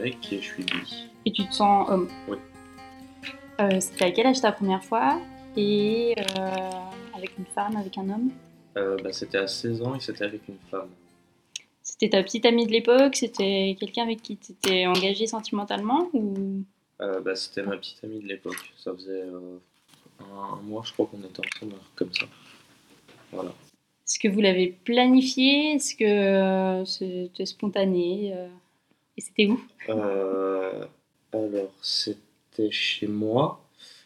Mec 0.00 0.32
et 0.32 0.40
je 0.40 0.46
suis 0.46 0.62
bi. 0.64 1.08
Et 1.26 1.32
tu 1.32 1.46
te 1.46 1.52
sens 1.52 1.88
homme 1.88 2.08
Oui. 2.28 2.38
Euh, 3.60 3.80
C'était 3.80 4.04
à 4.06 4.10
quel 4.10 4.26
âge 4.26 4.40
ta 4.40 4.52
première 4.52 4.82
fois 4.82 5.20
Et 5.56 6.14
euh, 6.38 6.70
avec 7.14 7.36
une 7.38 7.46
femme, 7.46 7.76
avec 7.76 7.98
un 7.98 8.08
homme? 8.08 8.30
Euh, 8.76 8.96
bah, 9.02 9.12
c'était 9.12 9.38
à 9.38 9.46
16 9.46 9.82
ans 9.82 9.94
et 9.94 10.00
c'était 10.00 10.24
avec 10.24 10.46
une 10.48 10.58
femme. 10.70 10.88
C'était 11.82 12.10
ta 12.10 12.22
petite 12.22 12.46
amie 12.46 12.66
de 12.66 12.72
l'époque 12.72 13.16
C'était 13.16 13.76
quelqu'un 13.78 14.04
avec 14.04 14.22
qui 14.22 14.36
tu 14.36 14.52
étais 14.52 14.86
engagé 14.86 15.26
sentimentalement 15.26 16.08
ou... 16.12 16.62
Bah, 16.98 17.34
c'était 17.34 17.62
ma 17.62 17.76
petite 17.78 18.02
amie 18.04 18.20
de 18.20 18.28
l'époque. 18.28 18.72
Ça 18.76 18.92
faisait 18.94 19.22
un, 19.22 20.26
un 20.36 20.56
mois, 20.62 20.82
je 20.84 20.92
crois 20.92 21.06
qu'on 21.06 21.18
était 21.18 21.40
ensemble, 21.40 21.76
comme 21.94 22.12
ça. 22.12 22.26
Voilà. 23.32 23.50
Est-ce 24.06 24.18
que 24.18 24.28
vous 24.28 24.40
l'avez 24.40 24.76
planifié? 24.84 25.72
Est-ce 25.76 25.94
que 25.94 26.84
c'était 26.84 27.46
spontané 27.46 28.34
Et 29.20 29.22
c'était 29.22 29.46
où? 29.48 29.60
Euh, 29.90 30.86
alors, 31.34 31.70
c'était 31.82 32.70
chez 32.70 33.06
moi 33.06 33.62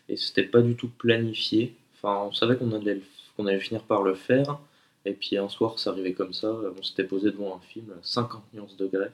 et 0.08 0.16
c'était 0.16 0.42
pas 0.42 0.60
du 0.60 0.74
tout 0.74 0.88
planifié. 0.88 1.72
Enfin, 1.94 2.24
on 2.26 2.32
savait 2.32 2.56
qu'on 2.56 2.72
allait, 2.72 3.00
qu'on 3.36 3.46
allait 3.46 3.60
finir 3.60 3.84
par 3.84 4.02
le 4.02 4.14
faire. 4.14 4.58
Et 5.04 5.12
puis 5.12 5.36
un 5.36 5.48
soir, 5.48 5.78
ça 5.78 5.90
arrivait 5.90 6.14
comme 6.14 6.32
ça. 6.32 6.52
On 6.52 6.82
s'était 6.82 7.04
posé 7.04 7.30
devant 7.30 7.54
un 7.56 7.60
film, 7.60 7.94
50 8.02 8.42
nuances 8.54 8.76
degrés. 8.76 9.10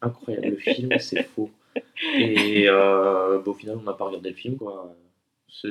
Incroyable, 0.00 0.50
le 0.50 0.56
film, 0.58 0.90
c'est 1.00 1.24
faux. 1.24 1.50
Et 2.16 2.68
euh, 2.68 3.38
bah, 3.40 3.50
au 3.50 3.54
final, 3.54 3.78
on 3.78 3.82
n'a 3.82 3.94
pas 3.94 4.04
regardé 4.04 4.30
le 4.30 4.36
film, 4.36 4.56
quoi. 4.56 4.94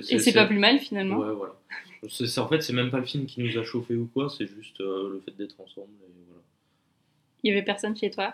Et 0.09 0.19
c'est 0.19 0.33
pas 0.33 0.45
plus 0.45 0.59
mal 0.59 0.80
finalement 0.80 1.17
Ouais, 1.19 1.33
voilà. 1.33 1.53
C'est- 2.09 2.37
en 2.39 2.47
fait, 2.49 2.59
c'est 2.61 2.73
même 2.73 2.91
pas 2.91 2.99
le 2.99 3.05
film 3.05 3.25
qui 3.25 3.41
nous 3.41 3.58
a 3.58 3.63
chauffé 3.63 3.95
ou 3.95 4.09
quoi, 4.13 4.27
c'est 4.30 4.47
juste 4.47 4.81
euh, 4.81 5.13
le 5.13 5.21
fait 5.23 5.31
d'être 5.37 5.55
ensemble. 5.61 5.87
Et 6.03 6.11
voilà. 6.27 6.41
Il 7.43 7.49
y 7.49 7.52
avait 7.55 7.63
personne 7.63 7.95
chez 7.95 8.09
toi? 8.09 8.33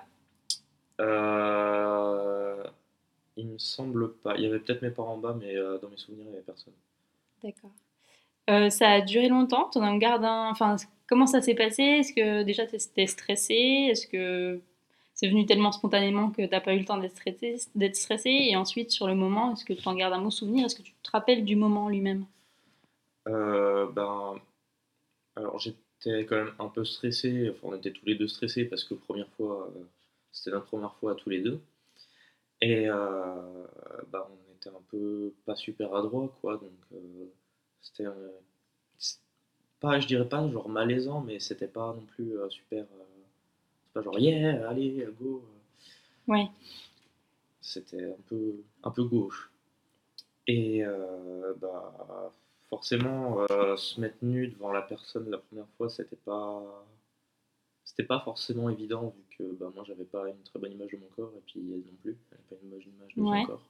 Euh, 0.99 2.63
il 3.37 3.47
me 3.47 3.57
semble 3.57 4.13
pas. 4.15 4.35
Il 4.35 4.43
y 4.43 4.45
avait 4.45 4.59
peut-être 4.59 4.81
mes 4.81 4.89
parents 4.89 5.13
en 5.13 5.17
bas, 5.17 5.35
mais 5.39 5.55
euh, 5.55 5.77
dans 5.79 5.89
mes 5.89 5.97
souvenirs, 5.97 6.25
il 6.25 6.29
n'y 6.29 6.35
avait 6.35 6.45
personne. 6.45 6.73
D'accord. 7.43 7.71
Euh, 8.49 8.69
ça 8.69 8.89
a 8.89 9.01
duré 9.01 9.29
longtemps 9.29 9.69
T'en 9.69 9.95
gardes 9.97 10.25
un... 10.25 10.49
Enfin, 10.49 10.75
comment 11.07 11.27
ça 11.27 11.41
s'est 11.41 11.55
passé? 11.55 11.83
Est-ce 11.83 12.13
que 12.13 12.43
déjà 12.43 12.65
t'étais 12.65 13.07
stressé? 13.07 13.53
Est-ce 13.91 14.07
que 14.07 14.59
c'est 15.13 15.29
venu 15.29 15.45
tellement 15.45 15.71
spontanément 15.71 16.31
que 16.31 16.45
t'as 16.45 16.59
pas 16.59 16.73
eu 16.73 16.79
le 16.79 16.85
temps 16.85 16.97
d'être 16.97 17.15
stressé, 17.15 17.57
d'être 17.75 17.95
stressé? 17.95 18.29
Et 18.29 18.55
ensuite, 18.55 18.91
sur 18.91 19.07
le 19.07 19.15
moment, 19.15 19.53
est-ce 19.53 19.65
que 19.65 19.73
tu 19.73 19.87
en 19.87 19.93
gardes 19.93 20.13
un 20.13 20.21
bon 20.21 20.31
souvenir? 20.31 20.65
Est-ce 20.65 20.75
que 20.75 20.81
tu 20.81 20.93
te 21.03 21.11
rappelles 21.11 21.45
du 21.45 21.55
moment 21.55 21.89
lui-même? 21.89 22.25
Ben, 23.25 24.35
alors 25.35 25.59
j'étais 25.59 26.25
quand 26.25 26.35
même 26.35 26.53
un 26.57 26.67
peu 26.67 26.83
stressé. 26.83 27.51
Enfin, 27.51 27.59
on 27.73 27.75
était 27.75 27.91
tous 27.91 28.05
les 28.05 28.15
deux 28.15 28.27
stressés 28.27 28.65
parce 28.65 28.83
que 28.83 28.95
première 28.95 29.29
fois, 29.37 29.71
c'était 30.31 30.51
notre 30.51 30.67
première 30.67 30.95
fois 30.95 31.15
tous 31.15 31.29
les 31.29 31.41
deux. 31.41 31.61
Et 32.61 32.89
euh, 32.89 33.65
ben, 34.11 34.25
on 34.29 34.55
était 34.55 34.69
un 34.69 34.81
peu 34.89 35.33
pas 35.45 35.55
super 35.55 35.95
adroit, 35.95 36.35
quoi. 36.41 36.57
Donc 36.57 36.71
euh, 36.93 37.25
c'était 37.81 38.05
euh, 38.05 38.29
pas, 39.79 39.99
je 39.99 40.07
dirais 40.07 40.27
pas 40.27 40.47
genre 40.49 40.69
malaisant, 40.69 41.21
mais 41.21 41.39
c'était 41.39 41.67
pas 41.67 41.93
non 41.93 42.05
plus 42.05 42.37
euh, 42.37 42.49
super. 42.49 42.83
euh, 42.83 43.03
c'est 43.85 43.93
pas 43.93 44.01
genre 44.01 44.19
yeah, 44.19 44.67
allez, 44.69 45.07
go. 45.19 45.43
Ouais. 46.27 46.47
C'était 47.61 48.05
un 48.05 48.21
peu, 48.27 48.55
un 48.83 48.91
peu 48.91 49.03
gauche. 49.03 49.51
Et 50.47 50.83
euh, 50.83 51.53
bah, 51.61 52.33
forcément, 52.69 53.45
se 53.77 53.99
mettre 54.01 54.17
nu 54.21 54.47
devant 54.47 54.71
la 54.71 54.81
personne 54.81 55.29
la 55.29 55.37
première 55.37 55.67
fois, 55.77 55.89
c'était 55.89 56.15
pas, 56.15 56.85
c'était 57.99 58.07
pas 58.07 58.21
forcément 58.21 58.69
évident 58.69 59.13
vu 59.17 59.23
que 59.37 59.43
bah, 59.59 59.69
moi 59.75 59.83
j'avais 59.85 60.05
pas 60.05 60.29
une 60.29 60.41
très 60.43 60.57
bonne 60.57 60.71
image 60.71 60.91
de 60.91 60.97
mon 60.97 61.07
corps 61.07 61.33
et 61.35 61.41
puis 61.45 61.59
elle 61.59 61.79
non 61.79 61.97
plus, 62.01 62.17
elle 62.31 62.37
pas 62.49 62.55
une 62.63 62.69
bonne 62.69 62.79
image 62.81 63.13
de 63.15 63.21
Ouais. 63.21 63.41
son 63.41 63.45
corps. 63.47 63.69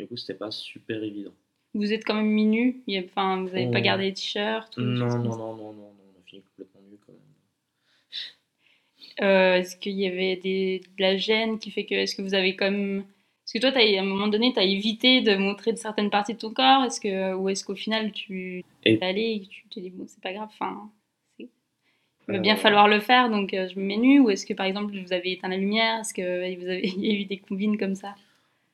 Du 0.00 0.06
coup, 0.08 0.16
c'était 0.16 0.38
pas 0.38 0.50
super 0.50 1.02
évident. 1.02 1.32
Vous 1.74 1.92
êtes 1.92 2.02
quand 2.06 2.14
même 2.14 2.38
a- 2.38 3.02
Enfin, 3.04 3.42
vous 3.42 3.48
avez 3.48 3.70
pas 3.70 3.82
gardé 3.82 4.04
les 4.04 4.14
t-shirts 4.14 4.78
Non, 4.78 5.06
non, 5.06 5.18
non, 5.18 5.36
non, 5.36 5.54
non, 5.56 5.72
non, 5.74 5.94
on 6.16 6.18
a 6.18 6.22
fini 6.24 6.42
complètement 6.42 6.80
nu 6.90 6.96
quand 7.06 7.12
même. 7.12 7.20
Euh, 9.20 9.56
Est-ce 9.56 9.76
qu'il 9.76 9.98
y 10.00 10.06
avait 10.06 10.36
des, 10.36 10.78
de 10.96 11.02
la 11.02 11.16
gêne 11.18 11.58
qui 11.58 11.70
fait 11.70 11.84
que. 11.84 11.94
Est-ce 11.94 12.14
que 12.16 12.22
vous 12.22 12.32
avez 12.34 12.56
comme. 12.56 13.00
Est-ce 13.00 13.52
que 13.54 13.58
toi, 13.58 13.70
t'as- 13.72 13.80
à 13.80 14.00
un 14.00 14.04
moment 14.04 14.28
donné, 14.28 14.52
tu 14.54 14.58
as 14.60 14.64
évité 14.64 15.20
de 15.20 15.36
montrer 15.36 15.72
de 15.72 15.78
certaines 15.78 16.08
parties 16.10 16.32
de 16.34 16.38
ton 16.38 16.52
corps 16.54 16.84
est-ce 16.84 17.00
que, 17.00 17.34
Ou 17.34 17.48
est-ce 17.50 17.64
qu'au 17.64 17.74
final, 17.74 18.12
tu 18.12 18.64
es 18.86 19.02
allé 19.02 19.32
et 19.42 19.46
tu 19.46 19.68
t'es 19.68 19.82
dit, 19.82 19.90
bon, 19.90 20.06
c'est 20.06 20.22
pas 20.22 20.32
grave, 20.32 20.48
enfin, 20.50 20.90
il 22.28 22.34
va 22.34 22.38
bien 22.38 22.54
Euh. 22.54 22.56
falloir 22.56 22.88
le 22.88 23.00
faire, 23.00 23.30
donc 23.30 23.54
euh, 23.54 23.68
je 23.68 23.78
me 23.78 23.84
mets 23.84 23.96
nu 23.96 24.20
Ou 24.20 24.30
est-ce 24.30 24.46
que, 24.46 24.54
par 24.54 24.66
exemple, 24.66 24.94
vous 24.98 25.12
avez 25.12 25.32
éteint 25.32 25.48
la 25.48 25.56
lumière? 25.56 26.00
Est-ce 26.00 26.14
qu'il 26.14 26.58
vous 26.58 26.68
avez... 26.68 26.88
y 26.98 27.10
a 27.10 27.14
eu 27.20 27.24
des 27.24 27.38
combines 27.38 27.78
comme 27.78 27.94
ça? 27.96 28.14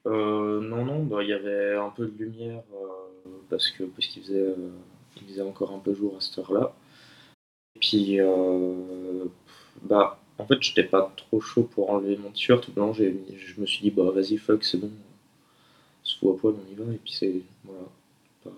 Euh, 0.06 0.60
non, 0.60 0.84
non, 0.84 1.02
bah, 1.04 1.22
il 1.22 1.28
y 1.28 1.32
avait 1.32 1.74
un 1.76 1.90
peu 1.90 2.06
de 2.06 2.24
lumière 2.24 2.62
euh, 2.74 3.30
parce 3.50 3.70
que 3.70 3.84
parce 3.84 4.06
qu'il 4.06 4.22
faisait, 4.22 4.38
euh, 4.38 4.70
il 5.20 5.26
faisait 5.28 5.42
encore 5.42 5.72
un 5.72 5.78
peu 5.78 5.94
jour 5.94 6.16
à 6.16 6.20
cette 6.20 6.38
heure-là. 6.38 6.74
Et 7.76 7.78
puis, 7.80 8.20
euh, 8.20 9.24
bah, 9.82 10.20
en 10.38 10.46
fait, 10.46 10.62
j'étais 10.62 10.84
pas 10.84 11.12
trop 11.16 11.40
chaud 11.40 11.64
pour 11.64 11.90
enlever 11.90 12.16
mon 12.16 12.30
t-shirt 12.30 12.70
blanc. 12.70 12.92
Je 12.92 13.60
me 13.60 13.66
suis 13.66 13.82
dit, 13.82 13.90
bah, 13.90 14.10
vas-y, 14.10 14.36
fuck, 14.38 14.64
c'est 14.64 14.78
bon, 14.78 14.90
on 16.02 16.06
se 16.06 16.18
fout 16.18 16.36
à 16.36 16.40
poil, 16.40 16.54
on 16.54 16.72
y 16.72 16.74
va. 16.74 16.92
Et 16.92 16.98
puis, 16.98 17.12
c'est. 17.12 17.42
Voilà. 17.64 17.82
pas- 18.44 18.50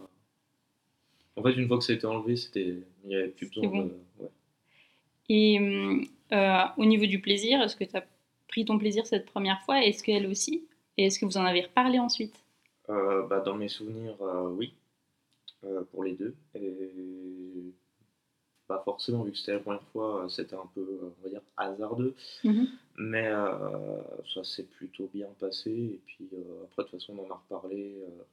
En 1.36 1.42
fait, 1.42 1.52
une 1.54 1.66
fois 1.68 1.78
que 1.78 1.84
ça 1.84 1.92
a 1.92 1.96
été 1.96 2.06
enlevé, 2.06 2.36
c'était. 2.36 2.76
Il 3.04 3.08
n'y 3.08 3.16
avait 3.16 3.28
plus 3.28 3.48
besoin 3.48 3.68
bon. 3.68 3.84
de. 3.86 3.92
ouais. 4.20 4.28
Et 5.30 5.58
hum, 5.58 6.04
euh, 6.32 6.64
au 6.76 6.84
niveau 6.84 7.06
du 7.06 7.20
plaisir, 7.20 7.62
est-ce 7.62 7.76
que 7.76 7.84
tu 7.84 7.96
as 7.96 8.04
pris 8.48 8.64
ton 8.64 8.78
plaisir 8.78 9.06
cette 9.06 9.26
première 9.26 9.62
fois? 9.62 9.82
Est-ce 9.82 10.02
qu'elle 10.02 10.26
aussi? 10.26 10.66
Et 10.96 11.06
est-ce 11.06 11.20
que 11.20 11.24
vous 11.24 11.36
en 11.36 11.44
avez 11.44 11.62
reparlé 11.62 12.00
ensuite? 12.00 12.34
Euh, 12.88 13.24
bah, 13.28 13.38
dans 13.38 13.54
mes 13.54 13.68
souvenirs, 13.68 14.20
euh, 14.20 14.48
oui, 14.50 14.74
euh, 15.64 15.82
pour 15.92 16.02
les 16.02 16.14
deux. 16.14 16.34
Et 16.56 17.72
pas 18.66 18.82
forcément, 18.84 19.22
vu 19.22 19.30
que 19.30 19.38
c'était 19.38 19.52
la 19.52 19.60
première 19.60 19.86
fois, 19.92 20.24
euh, 20.24 20.28
c'était 20.28 20.56
un 20.56 20.68
peu, 20.74 20.80
euh, 20.80 21.14
on 21.20 21.22
va 21.22 21.28
dire, 21.28 21.42
hasardeux. 21.56 22.14
Mhm. 22.42 22.66
Mais 22.98 23.28
euh, 23.28 24.02
ça 24.34 24.42
s'est 24.42 24.64
plutôt 24.64 25.08
bien 25.14 25.28
passé. 25.38 25.70
Et 25.70 26.00
puis 26.06 26.28
euh, 26.32 26.64
après, 26.64 26.82
de 26.82 26.88
toute 26.88 27.00
façon, 27.00 27.16
on 27.16 27.24
en 27.24 27.30
a 27.30 27.40
reparlé, 27.48 27.94
euh, 28.02 28.24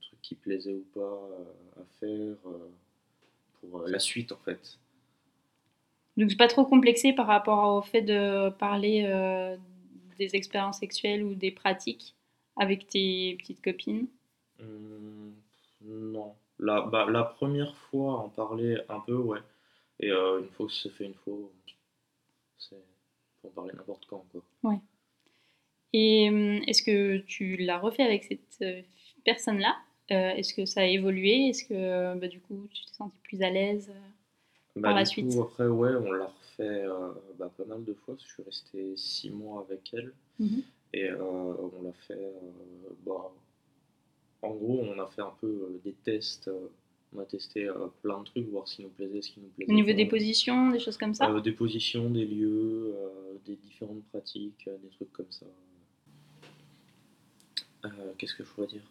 trucs 0.00 0.22
qui 0.22 0.34
plaisaient 0.36 0.74
ou 0.74 0.86
pas 0.94 1.00
euh, 1.00 1.80
à 1.80 1.84
faire 1.98 2.36
euh, 2.46 2.70
pour 3.60 3.80
euh, 3.80 3.88
la 3.88 3.98
suite, 3.98 4.30
en 4.30 4.38
fait. 4.38 4.78
Donc, 6.16 6.30
c'est 6.30 6.36
pas 6.36 6.48
trop 6.48 6.64
complexé 6.64 7.12
par 7.12 7.26
rapport 7.26 7.76
au 7.76 7.82
fait 7.82 8.02
de 8.02 8.50
parler 8.50 9.04
euh, 9.06 9.56
des 10.18 10.36
expériences 10.36 10.78
sexuelles 10.78 11.24
ou 11.24 11.34
des 11.34 11.50
pratiques 11.50 12.14
avec 12.56 12.86
tes 12.86 13.36
petites 13.38 13.62
copines. 13.62 14.06
Hum, 14.60 15.34
non. 15.82 16.34
La, 16.58 16.82
bah, 16.82 17.06
la 17.10 17.24
première 17.24 17.76
fois, 17.76 18.20
en 18.20 18.28
parler 18.28 18.78
un 18.88 19.00
peu, 19.00 19.16
ouais. 19.16 19.40
Et 20.00 20.10
euh, 20.10 20.40
une 20.40 20.48
fois 20.48 20.66
que 20.66 20.72
c'est 20.72 20.90
fait 20.90 21.04
une 21.04 21.14
fois, 21.14 21.34
c'est 22.58 22.76
en 23.44 23.48
parler 23.50 23.72
n'importe 23.74 24.06
quand, 24.06 24.24
quoi. 24.30 24.42
Et 25.92 26.28
hum, 26.28 26.62
est-ce 26.66 26.82
que 26.82 27.18
tu 27.18 27.56
l'as 27.56 27.78
refait 27.78 28.02
avec 28.02 28.24
cette 28.24 28.58
euh, 28.62 28.82
personne-là? 29.24 29.76
Euh, 30.10 30.30
Est-ce 30.30 30.52
que 30.54 30.66
ça 30.66 30.80
a 30.80 30.84
évolué? 30.84 31.48
Est-ce 31.48 31.64
que 31.64 32.18
bah, 32.18 32.28
du 32.28 32.40
coup 32.40 32.68
tu 32.72 32.84
t'es 32.84 32.92
senti 32.92 33.18
plus 33.22 33.42
à 33.42 33.50
l'aise? 33.50 33.92
Bah, 34.76 34.88
Par 34.88 34.94
la 34.94 35.04
du 35.04 35.10
suite. 35.10 35.32
coup, 35.34 35.42
après, 35.42 35.66
ouais, 35.68 35.94
on 35.94 36.12
l'a 36.12 36.26
refait 36.26 36.84
euh, 36.84 37.12
bah, 37.38 37.50
pas 37.56 37.64
mal 37.64 37.84
de 37.84 37.94
fois. 37.94 38.14
parce 38.14 38.24
que 38.24 38.28
Je 38.28 38.34
suis 38.34 38.42
resté 38.42 38.96
six 38.96 39.30
mois 39.30 39.60
avec 39.68 39.92
elle. 39.94 40.12
Mhm. 40.40 40.62
Et 40.94 41.10
euh, 41.10 41.18
on 41.22 41.82
l'a 41.82 41.92
fait. 41.92 42.14
euh, 42.14 42.32
bah, 43.06 43.32
en 44.42 44.50
gros, 44.50 44.80
on 44.82 44.98
a 45.00 45.06
fait 45.06 45.22
un 45.22 45.32
peu 45.40 45.80
des 45.84 45.92
tests. 46.04 46.50
on 47.14 47.18
a 47.20 47.24
testé 47.24 47.70
plein 48.02 48.18
de 48.20 48.24
trucs, 48.24 48.48
voir 48.48 48.66
ce 48.68 48.76
qui 48.76 48.82
nous 48.82 48.90
plaisait, 48.90 49.22
ce 49.22 49.30
qui 49.30 49.40
nous 49.40 49.48
plaisait 49.48 49.70
Au 49.70 49.74
niveau 49.74 49.92
des 49.92 50.06
positions, 50.06 50.70
des 50.70 50.80
choses 50.80 50.96
comme 50.98 51.14
ça 51.14 51.32
des 51.40 51.52
positions, 51.52 52.10
des 52.10 52.26
lieux, 52.26 52.94
des 53.46 53.56
différentes 53.56 54.04
pratiques, 54.10 54.68
des 54.82 54.88
trucs 54.90 55.12
comme 55.12 55.30
ça. 55.30 55.46
Qu'est-ce 58.18 58.34
que 58.34 58.44
je 58.44 58.48
pourrais 58.50 58.66
dire? 58.66 58.82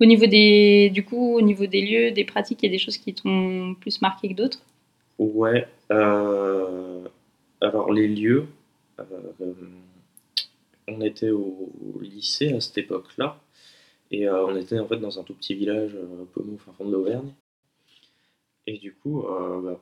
Au 0.00 0.04
niveau 0.04 0.26
des, 0.26 0.90
du 0.90 1.04
coup, 1.04 1.36
au 1.36 1.40
niveau 1.40 1.66
des 1.66 1.80
lieux, 1.80 2.10
des 2.12 2.24
pratiques, 2.24 2.62
il 2.62 2.66
y 2.66 2.68
a 2.68 2.72
des 2.72 2.78
choses 2.78 2.98
qui 2.98 3.14
t'ont 3.14 3.74
plus 3.80 4.00
marqué 4.00 4.28
que 4.28 4.34
d'autres? 4.34 4.64
Ouais, 5.18 5.66
euh, 5.90 7.08
alors 7.60 7.92
les 7.92 8.08
lieux, 8.08 8.46
euh, 9.00 9.04
on 10.86 11.00
était 11.00 11.30
au, 11.30 11.72
lycée 12.00 12.52
à 12.52 12.60
cette 12.60 12.78
époque-là. 12.78 13.40
Et 14.10 14.26
euh, 14.26 14.46
on 14.46 14.56
était 14.56 14.78
en 14.78 14.86
fait 14.86 14.96
dans 14.96 15.18
un 15.18 15.22
tout 15.22 15.34
petit 15.34 15.54
village 15.54 15.94
euh, 15.94 16.24
paumé 16.32 16.54
au 16.54 16.58
fin 16.58 16.72
fond 16.72 16.86
de 16.86 16.92
l'Auvergne. 16.92 17.32
Et 18.66 18.78
du 18.78 18.94
coup, 18.94 19.22
bah, 19.22 19.80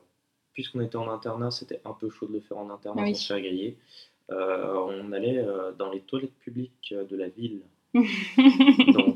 puisqu'on 0.52 0.80
était 0.80 0.96
en 0.96 1.10
internat, 1.10 1.50
c'était 1.50 1.80
un 1.84 1.92
peu 1.92 2.08
chaud 2.08 2.26
de 2.28 2.34
le 2.34 2.40
faire 2.40 2.58
en 2.58 2.70
internat 2.70 3.02
Oui. 3.02 3.16
sans 3.16 3.20
se 3.20 3.26
faire 3.26 3.40
griller. 3.40 3.76
On 4.28 5.10
allait 5.10 5.44
dans 5.76 5.90
les 5.90 6.00
toilettes 6.02 6.38
publiques 6.38 6.94
de 6.94 7.16
la 7.16 7.28
ville. 7.28 7.62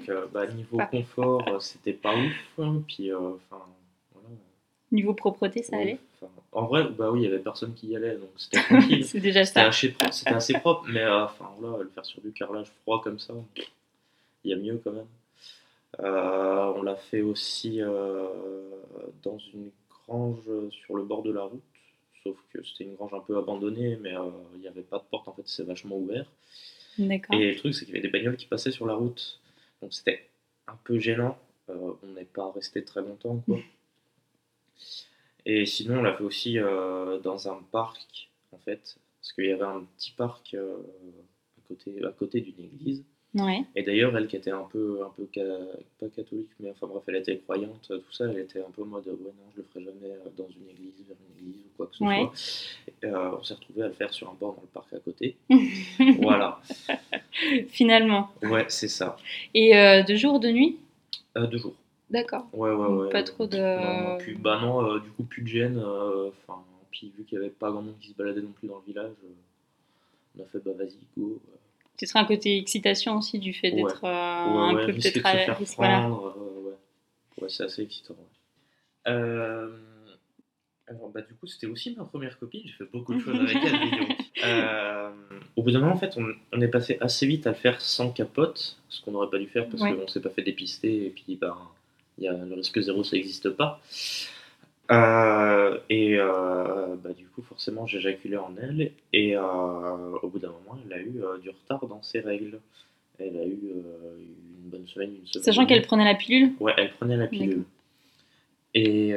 Donc, 0.00 0.08
euh, 0.08 0.26
bah, 0.32 0.46
niveau 0.46 0.78
Pas- 0.78 0.86
confort, 0.86 1.48
euh, 1.48 1.60
c'était 1.60 1.92
pas 1.92 2.14
ouf. 2.14 2.32
hein. 2.58 2.82
Puis, 2.86 3.12
euh, 3.12 3.18
enfin, 3.18 3.64
voilà. 4.14 4.28
Niveau 4.92 5.14
propreté, 5.14 5.62
ça 5.62 5.76
Ouais, 5.76 5.82
allait? 5.82 5.98
en 6.52 6.66
vrai, 6.66 6.84
bah 6.88 7.10
oui, 7.10 7.20
il 7.20 7.24
y 7.24 7.26
avait 7.26 7.38
personne 7.38 7.74
qui 7.74 7.88
y 7.88 7.96
allait, 7.96 8.16
donc 8.16 8.30
c'était 8.36 8.58
tranquille. 8.98 9.04
C'est 9.04 9.20
déjà 9.20 9.44
C'était 9.44 9.60
ça. 9.60 9.66
assez, 9.68 9.90
propre, 9.90 10.12
c'était 10.14 10.34
assez 10.34 10.52
propre, 10.54 10.86
mais 10.88 11.06
enfin 11.06 11.50
là, 11.62 11.78
le 11.82 11.88
faire 11.90 12.04
sur 12.04 12.20
du 12.20 12.32
carrelage 12.32 12.68
froid 12.82 13.00
comme 13.02 13.18
ça, 13.18 13.34
il 14.44 14.50
y 14.50 14.54
a 14.54 14.56
mieux 14.56 14.80
quand 14.82 14.92
même. 14.92 15.06
Euh, 16.00 16.72
on 16.76 16.82
l'a 16.82 16.96
fait 16.96 17.20
aussi 17.20 17.80
euh, 17.82 18.28
dans 19.22 19.38
une 19.54 19.70
grange 20.06 20.38
sur 20.70 20.96
le 20.96 21.02
bord 21.04 21.22
de 21.22 21.32
la 21.32 21.42
route, 21.42 21.62
sauf 22.24 22.36
que 22.52 22.62
c'était 22.64 22.84
une 22.84 22.94
grange 22.94 23.12
un 23.14 23.20
peu 23.20 23.36
abandonnée, 23.36 23.96
mais 24.00 24.14
euh, 24.16 24.22
il 24.54 24.60
n'y 24.60 24.68
avait 24.68 24.82
pas 24.82 24.98
de 24.98 25.04
porte, 25.10 25.28
en 25.28 25.32
fait, 25.32 25.42
c'est 25.46 25.64
vachement 25.64 25.96
ouvert. 25.96 26.26
Et 26.98 27.52
le 27.52 27.56
truc, 27.56 27.74
c'est 27.74 27.84
qu'il 27.86 27.94
y 27.94 27.98
avait 27.98 28.06
des 28.06 28.12
bagnoles 28.12 28.36
qui 28.36 28.46
passaient 28.46 28.70
sur 28.72 28.86
la 28.86 28.94
route, 28.94 29.39
donc 29.80 29.92
c'était 29.92 30.28
un 30.66 30.76
peu 30.84 30.98
gênant. 30.98 31.38
Euh, 31.68 31.92
on 32.02 32.06
n'est 32.08 32.24
pas 32.24 32.50
resté 32.52 32.84
très 32.84 33.00
longtemps, 33.00 33.38
quoi. 33.46 33.58
Et 35.46 35.66
sinon, 35.66 36.00
on 36.00 36.02
l'a 36.02 36.14
fait 36.14 36.24
aussi 36.24 36.58
euh, 36.58 37.18
dans 37.18 37.48
un 37.48 37.62
parc, 37.70 38.30
en 38.52 38.58
fait, 38.58 38.98
parce 39.20 39.32
qu'il 39.32 39.46
y 39.46 39.52
avait 39.52 39.62
un 39.62 39.84
petit 39.96 40.12
parc 40.12 40.54
euh, 40.54 40.76
à 41.58 41.68
côté, 41.68 42.04
à 42.04 42.12
côté 42.12 42.40
d'une 42.40 42.64
église. 42.64 43.04
Ouais. 43.34 43.62
Et 43.76 43.82
d'ailleurs, 43.84 44.16
elle 44.16 44.26
qui 44.26 44.36
était 44.36 44.50
un 44.50 44.64
peu, 44.72 45.00
un 45.04 45.10
peu 45.16 45.28
ca- 45.32 45.44
pas 46.00 46.08
catholique, 46.08 46.50
mais 46.58 46.70
enfin 46.70 46.88
bref, 46.88 47.04
elle 47.06 47.16
était 47.16 47.36
croyante, 47.38 47.86
tout 47.88 48.12
ça, 48.12 48.24
elle 48.26 48.38
était 48.40 48.58
un 48.60 48.70
peu 48.74 48.82
en 48.82 48.86
mode, 48.86 49.06
ouais, 49.06 49.12
non, 49.22 49.50
je 49.54 49.58
le 49.58 49.66
ferai 49.72 49.84
jamais 49.84 50.12
euh, 50.12 50.28
dans 50.36 50.48
une 50.48 50.68
église, 50.68 50.94
vers 51.06 51.16
une 51.30 51.38
église 51.48 51.60
ou 51.64 51.76
quoi 51.76 51.86
que 51.86 51.94
ce 51.96 52.02
Ouais. 52.04 52.16
soit. 52.18 52.32
Et, 52.88 53.06
euh, 53.06 53.30
on 53.38 53.42
s'est 53.44 53.54
retrouvé 53.54 53.82
à 53.82 53.86
le 53.86 53.92
faire 53.94 54.12
sur 54.12 54.28
un 54.28 54.34
bord 54.34 54.54
dans 54.54 54.62
le 54.62 54.68
parc 54.68 54.92
à 54.94 54.98
côté. 54.98 55.36
voilà, 56.18 56.60
Finalement. 57.68 58.30
ouais, 58.42 58.66
c'est 58.68 58.88
ça. 58.88 59.16
Et 59.54 59.76
euh, 59.76 60.02
de 60.02 60.16
jour, 60.16 60.40
de 60.40 60.48
nuit? 60.50 60.78
Euh, 61.36 61.46
deux 61.46 61.58
jours. 61.58 61.74
D'accord. 62.10 62.46
Ouais, 62.52 62.70
ouais, 62.72 62.86
ouais. 62.86 63.10
pas 63.10 63.22
trop 63.22 63.46
de- 63.46 63.56
Non, 63.56 64.10
non, 64.10 64.18
plus, 64.18 64.34
bah 64.34 64.58
non, 64.60 64.84
euh, 64.84 64.98
du 64.98 65.10
coup, 65.10 65.22
plus 65.22 65.42
de 65.42 65.48
gêne. 65.48 65.78
Enfin, 65.78 66.60
puis 66.90 67.12
vu 67.16 67.24
qu'il 67.24 67.38
n'y 67.38 67.44
avait 67.44 67.54
pas 67.54 67.70
grand 67.70 67.82
monde 67.82 67.94
qui 68.00 68.08
se 68.08 68.14
baladait 68.14 68.40
non 68.40 68.50
plus 68.58 68.66
dans 68.66 68.78
le 68.84 68.92
village, 68.92 69.12
on 70.36 70.42
a 70.42 70.46
fait, 70.46 70.58
bah 70.64 70.72
vas-y, 70.76 70.96
go. 71.16 71.38
Serait 72.06 72.20
un 72.20 72.24
côté 72.24 72.56
excitation 72.58 73.18
aussi 73.18 73.38
du 73.38 73.52
fait 73.52 73.70
d'être 73.70 74.04
euh, 74.04 74.74
Ouais, 74.74 74.82
un 74.82 74.86
peu 74.86 74.92
peut-être 74.92 75.24
à 75.26 75.54
voilà. 75.76 75.98
prendre. 76.00 76.34
euh, 76.36 77.42
ouais, 77.42 77.48
c'est 77.48 77.64
assez 77.64 77.82
excitant. 77.82 78.16
Euh, 79.08 79.68
alors, 80.86 81.08
bah, 81.10 81.20
du 81.22 81.34
coup, 81.34 81.46
c'était 81.46 81.66
aussi 81.66 81.94
ma 81.96 82.04
première 82.04 82.38
copine. 82.38 82.62
J'ai 82.64 82.72
fait 82.72 82.90
beaucoup 82.92 83.14
de 83.14 83.20
choses 83.20 83.38
avec 83.40 83.56
elle. 83.64 84.16
Euh, 84.42 85.10
au 85.56 85.62
bout 85.62 85.70
d'un 85.70 85.80
moment, 85.80 85.92
en 85.92 85.98
fait, 85.98 86.14
on, 86.16 86.24
on 86.52 86.60
est 86.62 86.68
passé 86.68 86.96
assez 87.02 87.26
vite 87.26 87.46
à 87.46 87.50
le 87.50 87.56
faire 87.56 87.78
sans 87.82 88.10
capote, 88.10 88.78
ce 88.88 89.02
qu'on 89.02 89.10
n'aurait 89.10 89.28
pas 89.28 89.36
dû 89.38 89.46
faire 89.46 89.68
parce 89.68 89.82
Ouais. 89.82 89.94
qu'on 89.94 90.08
s'est 90.08 90.22
pas 90.22 90.30
fait 90.30 90.40
dépister 90.40 91.04
et 91.06 91.10
puis 91.10 91.36
ben, 91.38 91.54
il 92.16 92.24
y 92.24 92.28
a 92.28 92.32
le 92.32 92.54
risque 92.54 92.80
zéro, 92.80 93.04
ça 93.04 93.16
n'existe 93.16 93.50
pas. 93.50 93.82
Euh, 94.90 95.78
et 95.88 96.16
euh, 96.18 96.96
bah, 96.96 97.12
du 97.12 97.26
coup, 97.28 97.42
forcément, 97.42 97.86
j'éjaculais 97.86 98.36
en 98.36 98.54
elle 98.60 98.92
et 99.12 99.36
euh, 99.36 99.42
au 100.22 100.28
bout 100.28 100.38
d'un 100.40 100.48
moment, 100.48 100.78
elle 100.84 100.92
a 100.92 100.98
eu 101.00 101.12
du 101.40 101.50
retard 101.50 101.86
dans 101.86 102.02
ses 102.02 102.20
règles. 102.20 102.60
Elle 103.18 103.36
a 103.36 103.44
eu 103.44 103.58
une 103.72 104.70
bonne 104.70 104.86
semaine, 104.86 105.10
une 105.14 105.26
semaine. 105.26 105.44
Sachant 105.44 105.66
qu'elle 105.66 105.82
prenait 105.82 106.04
la 106.04 106.14
pilule? 106.14 106.52
Ouais, 106.58 106.72
elle 106.76 106.90
prenait 106.92 107.16
la 107.16 107.26
pilule. 107.26 107.64
Et 108.74 109.12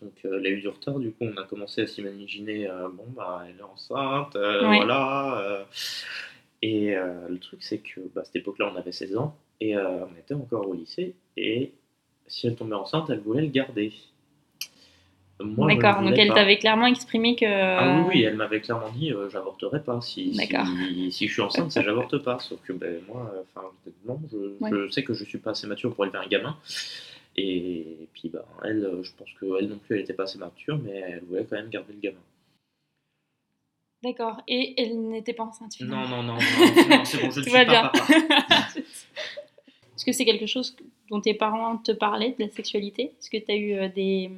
donc, 0.00 0.12
elle 0.22 0.46
a 0.46 0.50
eu 0.50 0.60
du 0.60 0.68
retard. 0.68 0.98
Du 1.00 1.10
coup, 1.10 1.24
on 1.24 1.36
a 1.36 1.44
commencé 1.44 1.82
à 1.82 1.86
s'imaginer 1.86 2.68
bon, 2.92 3.06
bah, 3.16 3.44
elle 3.48 3.56
est 3.58 3.62
enceinte, 3.62 4.34
Ouais. 4.34 4.76
voilà. 4.76 5.66
et 6.62 6.94
le 6.94 7.38
truc, 7.38 7.62
c'est 7.62 7.78
que 7.78 8.00
bah, 8.14 8.20
à 8.20 8.24
cette 8.24 8.36
époque-là, 8.36 8.70
on 8.72 8.76
avait 8.76 8.92
16 8.92 9.16
ans 9.16 9.36
et 9.60 9.76
on 9.76 10.14
était 10.20 10.34
encore 10.34 10.68
au 10.68 10.74
lycée. 10.74 11.14
Et 11.38 11.72
si 12.26 12.46
elle 12.46 12.56
tombait 12.56 12.74
enceinte, 12.74 13.10
elle 13.10 13.20
voulait 13.20 13.42
le 13.42 13.48
garder. 13.48 13.92
D'accord. 15.40 16.00
Donc 16.02 16.16
elle 16.16 16.32
t'avait 16.32 16.58
clairement 16.58 16.86
exprimé 16.86 17.34
que. 17.34 17.44
Ah 17.44 17.98
oui, 17.98 18.04
oui, 18.08 18.22
elle 18.22 18.36
m'avait 18.36 18.60
clairement 18.60 18.90
dit 18.90 19.12
euh, 19.12 19.28
j'avorterai 19.28 19.82
pas. 19.82 20.00
Si, 20.00 20.32
si, 21.10 21.26
je 21.28 21.32
suis 21.32 21.42
enceinte, 21.42 21.72
c'est 21.72 21.82
j'avorte 21.82 22.18
pas. 22.18 22.38
Sauf 22.38 22.60
que 22.62 22.72
ben, 22.72 23.02
moi, 23.08 23.32
euh, 23.34 23.42
enfin, 23.54 23.66
non, 24.06 24.20
je, 24.30 24.36
Ouais. 24.60 24.70
je 24.72 24.90
sais 24.92 25.02
que 25.02 25.12
je 25.12 25.24
suis 25.24 25.38
pas 25.38 25.50
assez 25.50 25.66
mature 25.66 25.92
pour 25.94 26.04
élever 26.04 26.18
un 26.18 26.26
gamin. 26.28 26.56
Et 27.36 28.08
puis, 28.14 28.28
ben, 28.28 28.42
elle, 28.62 28.84
euh, 28.84 29.02
je 29.02 29.10
pense 29.18 29.28
qu'elle 29.40 29.68
non 29.68 29.78
plus, 29.78 29.96
elle 29.96 30.02
était 30.02 30.12
pas 30.14 30.22
assez 30.22 30.38
mature, 30.38 30.78
mais 30.78 30.92
elle 31.04 31.24
voulait 31.28 31.44
quand 31.50 31.56
même 31.56 31.68
garder 31.68 31.92
le 31.94 31.98
gamin. 31.98 32.20
D'accord. 34.04 34.40
Et 34.46 34.80
elle 34.80 35.00
n'était 35.08 35.32
pas 35.32 35.42
enceinte 35.44 35.72
Non, 35.80 36.04
finalement. 36.04 36.22
non, 36.22 36.34
non, 36.34 36.38
non, 36.38 36.96
non, 36.98 37.04
c'est 37.04 37.20
bon, 37.20 37.30
je 37.32 37.38
ne 37.40 37.42
suis 37.42 37.50
pas 37.52 37.64
bien. 37.64 37.88
papa. 37.88 38.04
Est-ce 38.76 40.04
que 40.04 40.12
c'est 40.12 40.24
quelque 40.24 40.46
chose 40.46 40.76
dont 41.10 41.20
tes 41.20 41.34
parents 41.34 41.76
te 41.78 41.92
parlaient 41.92 42.34
de 42.38 42.44
la 42.44 42.50
sexualité? 42.50 43.14
Est-ce 43.18 43.30
que 43.30 43.36
tu 43.38 43.50
as 43.52 43.56
eu 43.56 43.72
euh, 43.74 43.88
des, 43.88 44.30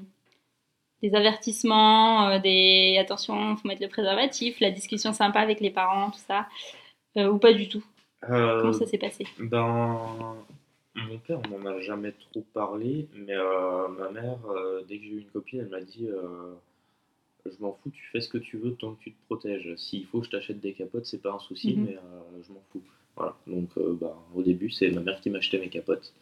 des 1.02 1.14
avertissements, 1.14 2.28
euh, 2.28 2.38
des 2.38 2.96
attention, 2.98 3.56
faut 3.56 3.68
mettre 3.68 3.82
le 3.82 3.88
préservatif, 3.88 4.60
la 4.60 4.70
discussion 4.70 5.12
sympa 5.12 5.40
avec 5.40 5.60
les 5.60 5.70
parents, 5.70 6.10
tout 6.10 6.18
ça 6.26 6.46
Euh, 7.16 7.30
Ou 7.30 7.38
pas 7.38 7.52
du 7.52 7.68
tout? 7.68 7.84
Euh, 8.28 8.60
Comment 8.60 8.72
ça 8.72 8.86
s'est 8.86 8.98
passé? 8.98 9.26
Ben, 9.38 10.36
mon 10.94 11.18
père, 11.18 11.40
on 11.52 11.58
m'en 11.58 11.68
a 11.70 11.80
jamais 11.80 12.12
trop 12.30 12.44
parlé, 12.54 13.06
mais 13.14 13.34
euh, 13.34 13.88
ma 13.88 14.10
mère, 14.10 14.38
dès 14.88 14.98
que 14.98 15.04
j'ai 15.04 15.10
eu 15.10 15.20
une 15.20 15.30
copine, 15.30 15.60
elle 15.60 15.68
m'a 15.68 15.80
dit 15.80 16.08
Je 17.44 17.52
m'en 17.62 17.72
fous, 17.74 17.90
tu 17.90 18.02
fais 18.10 18.20
ce 18.20 18.28
que 18.28 18.38
tu 18.38 18.56
veux 18.58 18.74
tant 18.74 18.94
que 18.94 19.02
tu 19.04 19.12
te 19.12 19.24
protèges. 19.26 19.74
S'il 19.76 20.06
faut 20.06 20.20
que 20.20 20.26
je 20.26 20.30
t'achète 20.30 20.60
des 20.60 20.72
capotes, 20.72 21.06
c'est 21.06 21.22
pas 21.22 21.32
un 21.32 21.38
souci, 21.38 21.74
Mhm. 21.74 21.84
mais 21.84 21.96
euh, 21.96 22.42
je 22.46 22.52
m'en 22.52 22.62
fous. 22.72 22.82
Voilà. 23.16 23.36
Donc, 23.46 23.70
euh, 23.78 23.96
ben, 24.00 24.12
au 24.34 24.42
début, 24.42 24.70
c'est 24.70 24.90
ma 24.90 25.00
mère 25.00 25.20
qui 25.20 25.30
m'achetait 25.30 25.58
mes 25.58 25.68
capotes. 25.68 26.12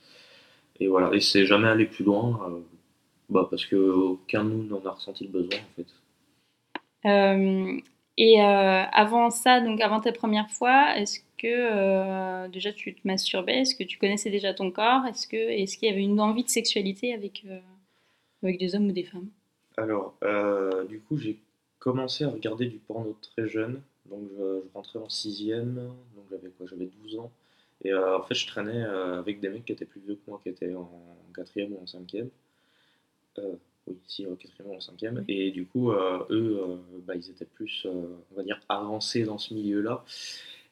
Et 0.79 0.87
voilà. 0.88 1.12
Et 1.15 1.21
c'est 1.21 1.47
jamais 1.47 1.67
allé 1.69 1.85
plus 1.87 2.05
loin, 2.05 2.41
euh, 2.49 2.61
bah, 3.29 3.47
parce 3.50 3.67
que 3.67 3.76
aucun 3.76 4.44
de 4.44 4.50
nous 4.50 4.65
n'en 4.65 4.85
a 4.87 4.93
ressenti 4.93 5.25
le 5.25 5.31
besoin, 5.31 5.59
en 5.61 5.75
fait. 5.76 5.87
Euh, 7.06 7.81
Et 8.17 8.41
euh, 8.41 8.85
avant 8.93 9.31
ça, 9.31 9.61
donc 9.61 9.81
avant 9.81 10.00
ta 10.00 10.12
première 10.12 10.50
fois, 10.50 10.97
est-ce 10.97 11.21
que 11.38 11.49
euh, 11.49 12.49
déjà 12.49 12.73
tu 12.73 12.95
te 12.95 13.00
masturbais? 13.07 13.61
Est-ce 13.61 13.75
que 13.75 13.83
tu 13.85 13.99
connaissais 13.99 14.31
déjà 14.31 14.54
ton 14.54 14.71
corps? 14.71 15.04
Est-ce 15.07 15.26
que 15.28 15.37
est-ce 15.37 15.76
qu'il 15.78 15.88
y 15.88 15.93
avait 15.93 16.02
une 16.04 16.21
envie 16.21 16.45
de 16.45 16.49
sexualité 16.49 17.12
avec 17.14 17.45
euh, 17.50 17.59
avec 18.43 18.59
des 18.59 18.75
hommes 18.76 18.88
ou 18.88 18.93
des 18.93 19.04
femmes? 19.04 19.31
Alors, 19.76 20.16
euh, 20.25 20.85
du 20.85 21.00
coup, 21.00 21.16
j'ai 21.16 21.38
commencé 21.78 22.25
à 22.25 22.31
regarder 22.31 22.66
du 22.66 22.78
porno 22.78 23.16
très 23.21 23.49
jeune. 23.49 23.83
Donc, 24.07 24.28
je, 24.37 24.61
je 24.66 24.73
rentrais 24.75 24.99
en 24.99 25.09
sixième, 25.09 25.75
donc 26.14 26.25
j'avais 26.31 26.50
quoi? 26.50 26.66
J'avais 26.66 26.87
12 26.87 27.19
ans. 27.19 27.33
Et 27.85 27.93
euh, 27.93 28.19
en 28.19 28.23
fait, 28.23 28.35
je 28.35 28.47
traînais 28.47 28.83
euh, 28.83 29.19
avec 29.19 29.41
des 29.41 29.50
mecs 29.50 29.67
qui 29.67 29.73
étaient 29.73 29.85
plus 29.85 30.00
vieux 30.00 30.14
que 30.14 30.31
moi, 30.31 30.41
qui 30.43 30.49
étaient 30.49 30.75
en 30.75 30.91
quatrième 31.35 31.75
ou 31.75 31.83
en 31.83 31.87
cinquième. 31.87 32.31
Euh, 33.38 33.55
oui, 33.87 33.99
si, 34.07 34.26
en 34.26 34.35
quatrième 34.37 34.73
ou 34.73 34.76
en 34.76 34.81
cinquième. 34.81 35.23
Et 35.29 35.50
du 35.50 35.67
coup, 35.67 35.93
eux, 35.93 36.81
bah, 37.07 37.14
ils 37.14 37.31
étaient 37.31 37.45
plus, 37.45 37.87
on 37.87 38.35
va 38.35 38.43
dire, 38.43 38.61
avancés 38.69 39.25
dans 39.25 39.38
ce 39.38 39.53
milieu-là. 39.53 40.05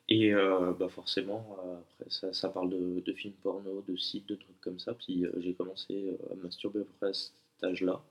Et 0.08 0.32
bah 0.32 0.88
forcément, 0.88 1.56
après, 1.80 2.10
ça, 2.10 2.32
ça 2.32 2.48
parle 2.48 2.70
de, 2.70 3.00
de 3.00 3.12
films 3.12 3.34
porno, 3.42 3.84
de 3.86 3.96
sites, 3.96 4.28
de 4.28 4.34
trucs 4.34 4.60
comme 4.60 4.78
ça. 4.78 4.94
Puis 4.94 5.24
j'ai 5.38 5.54
commencé 5.54 6.18
à 6.30 6.34
me 6.34 6.42
masturber 6.42 6.80
à 6.80 6.84
peu 6.84 6.92
près 7.00 7.08
à 7.08 7.12
cet 7.12 7.32
âge-là. 7.62 8.02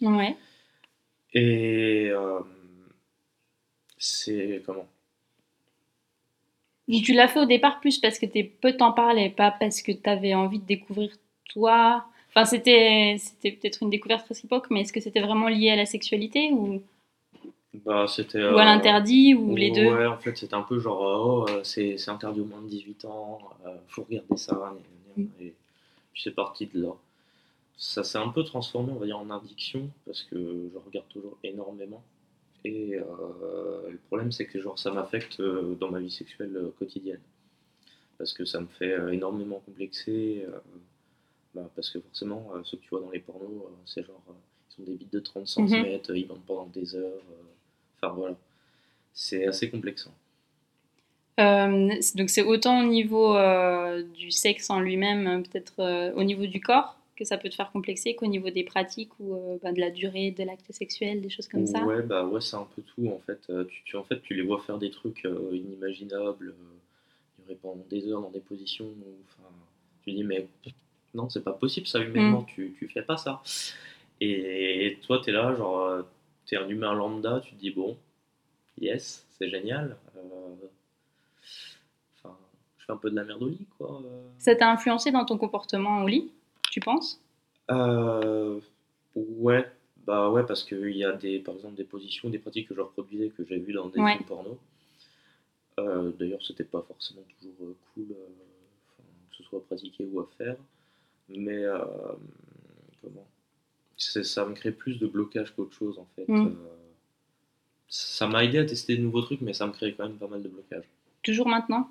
Ouais. 0.00 0.36
Et 1.34 2.10
c'est 3.98 4.62
comment? 4.64 4.88
Tu 6.88 7.12
l'as 7.14 7.28
fait 7.28 7.40
au 7.40 7.46
départ 7.46 7.80
plus 7.80 7.98
parce 7.98 8.18
que 8.18 8.26
tes 8.26 8.44
potes 8.44 8.78
t'en 8.78 8.92
parlaient, 8.92 9.30
pas 9.30 9.50
parce 9.50 9.82
que 9.82 9.92
tu 9.92 10.08
avais 10.08 10.34
envie 10.34 10.60
de 10.60 10.66
découvrir 10.66 11.10
toi. 11.48 12.04
Enfin, 12.30 12.44
c'était 12.44 13.16
c'était 13.18 13.52
peut-être 13.52 13.82
une 13.82 13.90
découverte 13.90 14.26
réciproque, 14.28 14.70
mais 14.70 14.82
est-ce 14.82 14.92
que 14.92 15.00
c'était 15.00 15.20
vraiment 15.20 15.48
lié 15.48 15.70
à 15.70 15.76
la 15.76 15.86
sexualité 15.86 16.52
ou, 16.52 16.82
Bah, 17.74 18.06
c'était. 18.08 18.38
ou 18.48 18.58
à 18.58 18.62
euh, 18.62 18.64
l'interdit 18.64 19.34
ou 19.34 19.54
les 19.56 19.70
deux? 19.70 19.94
Ouais, 19.94 20.06
en 20.06 20.18
fait, 20.18 20.36
c'était 20.36 20.54
un 20.54 20.62
peu 20.62 20.78
genre, 20.78 21.00
oh, 21.00 21.48
euh, 21.50 21.62
c'est 21.64 21.98
c'est 21.98 22.10
interdit 22.10 22.40
au 22.40 22.44
moins 22.46 22.62
de 22.62 22.68
18 22.68 23.04
ans, 23.06 23.38
euh, 23.66 23.76
faut 23.88 24.04
regarder 24.04 24.36
ça. 24.36 24.54
gna. 25.16 25.22
Et 25.40 25.54
puis 26.12 26.22
c'est 26.22 26.34
parti 26.34 26.66
de 26.66 26.80
là. 26.82 26.92
Ça 27.76 28.04
s'est 28.04 28.18
un 28.18 28.28
peu 28.30 28.44
transformé, 28.44 28.92
on 28.92 28.96
va 28.98 29.06
dire, 29.06 29.18
en 29.18 29.30
addiction, 29.30 29.90
parce 30.06 30.22
que 30.22 30.36
je 30.72 30.78
regarde 30.86 31.08
toujours 31.08 31.36
énormément. 31.44 32.02
Et 32.66 32.96
euh, 32.96 33.90
le 33.90 33.98
problème, 34.08 34.32
c'est 34.32 34.46
que 34.46 34.60
genre, 34.60 34.78
ça 34.78 34.90
m'affecte 34.90 35.38
euh, 35.38 35.76
dans 35.76 35.88
ma 35.88 36.00
vie 36.00 36.10
sexuelle 36.10 36.56
euh, 36.56 36.74
quotidienne. 36.78 37.20
Parce 38.18 38.32
que 38.32 38.44
ça 38.44 38.60
me 38.60 38.66
fait 38.66 38.96
énormément 39.12 39.62
complexer. 39.66 40.46
bah, 41.54 41.68
parce 41.76 41.90
que 41.90 42.00
forcément, 42.00 42.50
ceux 42.64 42.78
que 42.78 42.82
tu 42.82 42.88
vois 42.88 43.00
dans 43.00 43.10
les 43.10 43.18
pornos, 43.18 43.66
c'est 43.84 44.06
genre, 44.06 44.22
ils 44.78 44.82
ont 44.82 44.84
des 44.86 44.94
bites 44.94 45.12
de 45.12 45.20
30 45.20 45.46
cm, 45.46 46.00
ils 46.08 46.26
vendent 46.26 46.44
pendant 46.46 46.66
des 46.66 46.96
heures. 46.96 47.20
Enfin 48.00 48.14
voilà, 48.14 48.36
c'est 49.12 49.46
assez 49.46 49.68
complexant. 49.68 50.14
Euh, 51.38 51.90
donc 52.14 52.30
c'est 52.30 52.42
autant 52.42 52.80
au 52.80 52.86
niveau 52.86 53.36
euh, 53.36 54.02
du 54.02 54.30
sexe 54.30 54.70
en 54.70 54.80
lui-même, 54.80 55.26
euh, 55.26 55.42
peut-être 55.42 55.80
euh, 55.80 56.12
au 56.14 56.24
niveau 56.24 56.46
du 56.46 56.60
corps, 56.60 56.95
que 57.16 57.24
ça 57.24 57.38
peut 57.38 57.48
te 57.48 57.54
faire 57.54 57.72
complexer, 57.72 58.14
qu'au 58.14 58.26
niveau 58.26 58.50
des 58.50 58.64
pratiques 58.64 59.18
ou 59.18 59.34
euh, 59.34 59.58
bah, 59.62 59.72
de 59.72 59.80
la 59.80 59.90
durée 59.90 60.30
de 60.30 60.44
l'acte 60.44 60.70
sexuel, 60.72 61.20
des 61.20 61.30
choses 61.30 61.48
comme 61.48 61.66
ça? 61.66 61.84
Ouais, 61.84 62.02
bah 62.02 62.24
ouais, 62.24 62.40
c'est 62.40 62.56
un 62.56 62.68
peu 62.76 62.82
tout 62.82 63.08
en 63.08 63.18
fait. 63.26 63.40
Euh, 63.50 63.64
Tu, 63.64 63.82
tu- 63.84 63.96
en 63.96 64.04
fait, 64.04 64.20
tu 64.22 64.34
les 64.34 64.42
vois 64.42 64.60
faire 64.60 64.78
des 64.78 64.90
trucs 64.90 65.24
euh, 65.24 65.50
inimaginables, 65.52 66.54
durer 67.38 67.58
pendant 67.60 67.84
des 67.90 68.06
heures 68.08 68.20
dans 68.20 68.30
des 68.30 68.40
positions 68.40 68.86
où, 68.86 69.14
tu 70.04 70.12
dis 70.12 70.24
mais 70.24 70.46
non, 71.14 71.28
c'est 71.30 71.42
pas 71.42 71.52
possible 71.52 71.86
ça 71.86 71.98
humainement, 71.98 72.44
tu, 72.44 72.74
tu 72.78 72.88
fais 72.88 73.02
pas 73.02 73.16
ça. 73.16 73.42
Et, 74.20 74.98
toi, 75.02 75.20
t'es 75.24 75.32
là, 75.32 75.54
genre, 75.56 75.80
euh, 75.82 76.02
t'es 76.46 76.56
un 76.56 76.68
humain 76.68 76.94
lambda, 76.94 77.40
tu 77.40 77.54
te 77.54 77.60
dis 77.60 77.70
bon, 77.70 77.96
yes, 78.80 79.26
c'est 79.38 79.48
génial. 79.50 79.96
je 82.78 82.84
fais 82.84 82.92
un 82.92 82.96
peu 82.96 83.10
de 83.10 83.16
la 83.16 83.24
merde 83.24 83.42
au 83.42 83.48
lit, 83.48 83.66
quoi. 83.78 84.00
Ça 84.38 84.54
t'a 84.54 84.70
influencé 84.70 85.10
dans 85.10 85.24
ton 85.24 85.38
comportement 85.38 86.02
au 86.02 86.06
lit, 86.06 86.30
tu 86.76 86.80
penses? 86.80 87.22
Euh, 87.70 88.60
ouais, 89.14 89.66
bah 90.06 90.28
ouais, 90.30 90.44
parce 90.44 90.62
qu'il 90.62 90.94
y 90.94 91.04
a 91.04 91.12
des, 91.12 91.38
par 91.38 91.54
exemple 91.54 91.74
des 91.74 91.84
positions, 91.84 92.28
des 92.28 92.38
pratiques 92.38 92.68
que 92.68 92.74
je 92.74 92.82
reproduisais 92.82 93.30
que 93.30 93.46
j'ai 93.46 93.58
vues 93.58 93.72
dans 93.72 93.88
des 93.88 93.98
Ouais. 93.98 94.12
films 94.12 94.26
porno. 94.26 94.58
Euh, 95.80 96.12
D'ailleurs, 96.18 96.44
c'était 96.44 96.64
pas 96.64 96.82
forcément 96.82 97.22
toujours 97.40 97.54
euh, 97.62 97.76
cool, 97.94 98.08
euh, 98.10 98.26
que 99.30 99.36
ce 99.38 99.42
soit 99.44 99.64
pratiqué 99.64 100.04
ou 100.04 100.20
à 100.20 100.28
faire, 100.36 100.58
mais 101.30 101.64
comment? 103.00 103.26
Ça 103.96 104.44
me 104.44 104.52
crée 104.52 104.72
plus 104.72 104.98
de 104.98 105.06
blocage 105.06 105.54
qu'autre 105.56 105.72
chose 105.72 105.98
en 105.98 106.06
fait. 106.14 106.28
Mm. 106.28 106.58
Ça 107.88 108.26
m'a 108.26 108.44
aidé 108.44 108.58
à 108.58 108.66
tester 108.66 108.98
de 108.98 109.02
nouveaux 109.02 109.22
trucs, 109.22 109.40
mais 109.40 109.54
ça 109.54 109.66
me 109.66 109.72
crée 109.72 109.94
quand 109.94 110.06
même 110.06 110.18
pas 110.18 110.28
mal 110.28 110.42
de 110.42 110.48
blocages. 110.50 110.90
Toujours 111.22 111.48
maintenant? 111.48 111.88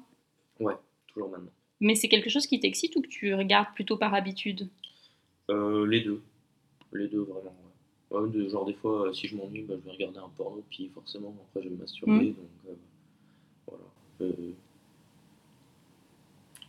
Ouais, 0.59 0.75
toujours 1.07 1.29
maintenant. 1.29 1.51
Mais 1.81 1.95
c'est 1.95 2.07
quelque 2.07 2.29
chose 2.29 2.47
qui 2.47 2.59
t'excite 2.59 2.95
ou 2.95 3.01
que 3.01 3.07
tu 3.07 3.33
regardes 3.35 3.73
plutôt 3.75 3.97
par 3.97 4.13
habitude 4.13 4.67
Euh, 5.49 5.85
les 5.85 6.01
deux. 6.01 6.21
Les 6.93 7.07
deux, 7.07 7.21
vraiment. 7.21 7.55
Ouais. 8.11 8.19
Ouais, 8.21 8.29
de- 8.29 8.47
genre, 8.49 8.65
des 8.65 8.73
fois, 8.73 9.07
euh, 9.09 9.13
si 9.13 9.27
je 9.27 9.35
m'ennuie, 9.35 9.63
bah, 9.63 9.75
je 9.79 9.85
vais 9.85 9.91
regarder 9.91 10.19
un 10.19 10.29
porno, 10.37 10.63
puis 10.69 10.89
forcément, 10.93 11.35
après, 11.49 11.61
je 11.63 11.69
vais 11.69 11.75
me 11.75 11.79
masturber. 11.81 12.13
Mhm. 12.13 12.35
Donc, 12.35 12.47
euh, 12.69 12.75
voilà. 13.67 13.83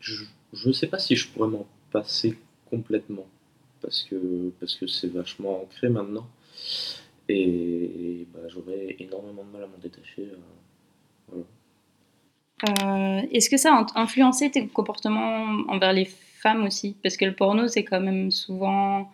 Je, 0.00 0.24
je 0.52 0.70
sais 0.72 0.86
pas 0.88 0.98
si 0.98 1.16
je 1.16 1.28
pourrais 1.28 1.48
m'en 1.48 1.66
passer 1.90 2.36
complètement, 2.70 3.26
parce 3.80 4.02
que 4.04 4.50
parce 4.60 4.74
que 4.76 4.86
c'est 4.86 5.08
vachement 5.08 5.62
ancré 5.62 5.88
maintenant. 5.88 6.28
Et, 7.28 8.26
bah, 8.32 8.40
j'aurais 8.48 8.96
énormément 9.00 9.44
de 9.44 9.50
mal 9.50 9.64
à 9.64 9.66
m'en 9.66 9.78
détacher. 9.78 10.28
voilà. 11.28 11.44
Euh, 12.64 13.20
Est-ce 13.32 13.50
que 13.50 13.56
ça 13.56 13.74
a 13.74 14.00
influencé 14.00 14.50
tes 14.50 14.66
comportements 14.66 15.44
envers 15.68 15.92
les 15.92 16.06
femmes 16.06 16.64
aussi? 16.64 16.96
Parce 17.02 17.16
que 17.16 17.24
le 17.24 17.34
porno, 17.34 17.68
c'est 17.68 17.84
quand 17.84 18.00
même 18.00 18.30
souvent 18.30 19.10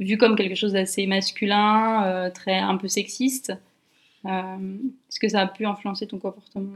vu 0.00 0.18
comme 0.18 0.34
quelque 0.34 0.56
chose 0.56 0.72
d'assez 0.72 1.06
masculin, 1.06 2.04
euh, 2.04 2.30
très 2.30 2.58
un 2.58 2.76
peu 2.76 2.88
sexiste. 2.88 3.52
Euh, 4.26 4.76
Est-ce 5.08 5.20
que 5.20 5.28
ça 5.28 5.42
a 5.42 5.46
pu 5.46 5.66
influencer 5.66 6.06
ton 6.06 6.18
comportement? 6.18 6.72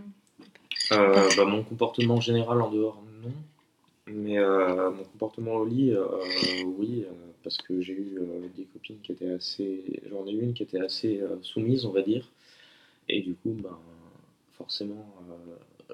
Bah, 0.90 1.44
mon 1.46 1.64
comportement 1.64 2.20
général 2.20 2.62
en 2.62 2.70
dehors, 2.70 3.02
non. 3.22 3.32
Mais 4.06 4.38
mon 4.38 5.04
comportement 5.04 5.56
au 5.56 5.66
lit, 5.66 5.92
oui, 6.78 7.04
parce 7.42 7.58
que 7.58 7.82
j'ai 7.82 7.92
eu 7.92 8.18
des 8.56 8.64
copines 8.64 8.98
qui 9.02 9.12
étaient 9.12 9.32
assez. 9.32 10.00
J'en 10.08 10.26
ai 10.26 10.32
eu 10.32 10.42
une 10.42 10.54
qui 10.54 10.62
était 10.62 10.80
assez 10.80 11.20
soumise, 11.42 11.84
on 11.84 11.90
va 11.90 12.00
dire. 12.00 12.30
Et 13.08 13.20
du 13.20 13.34
coup, 13.34 13.54
ben, 13.62 13.76
forcément, 14.56 15.12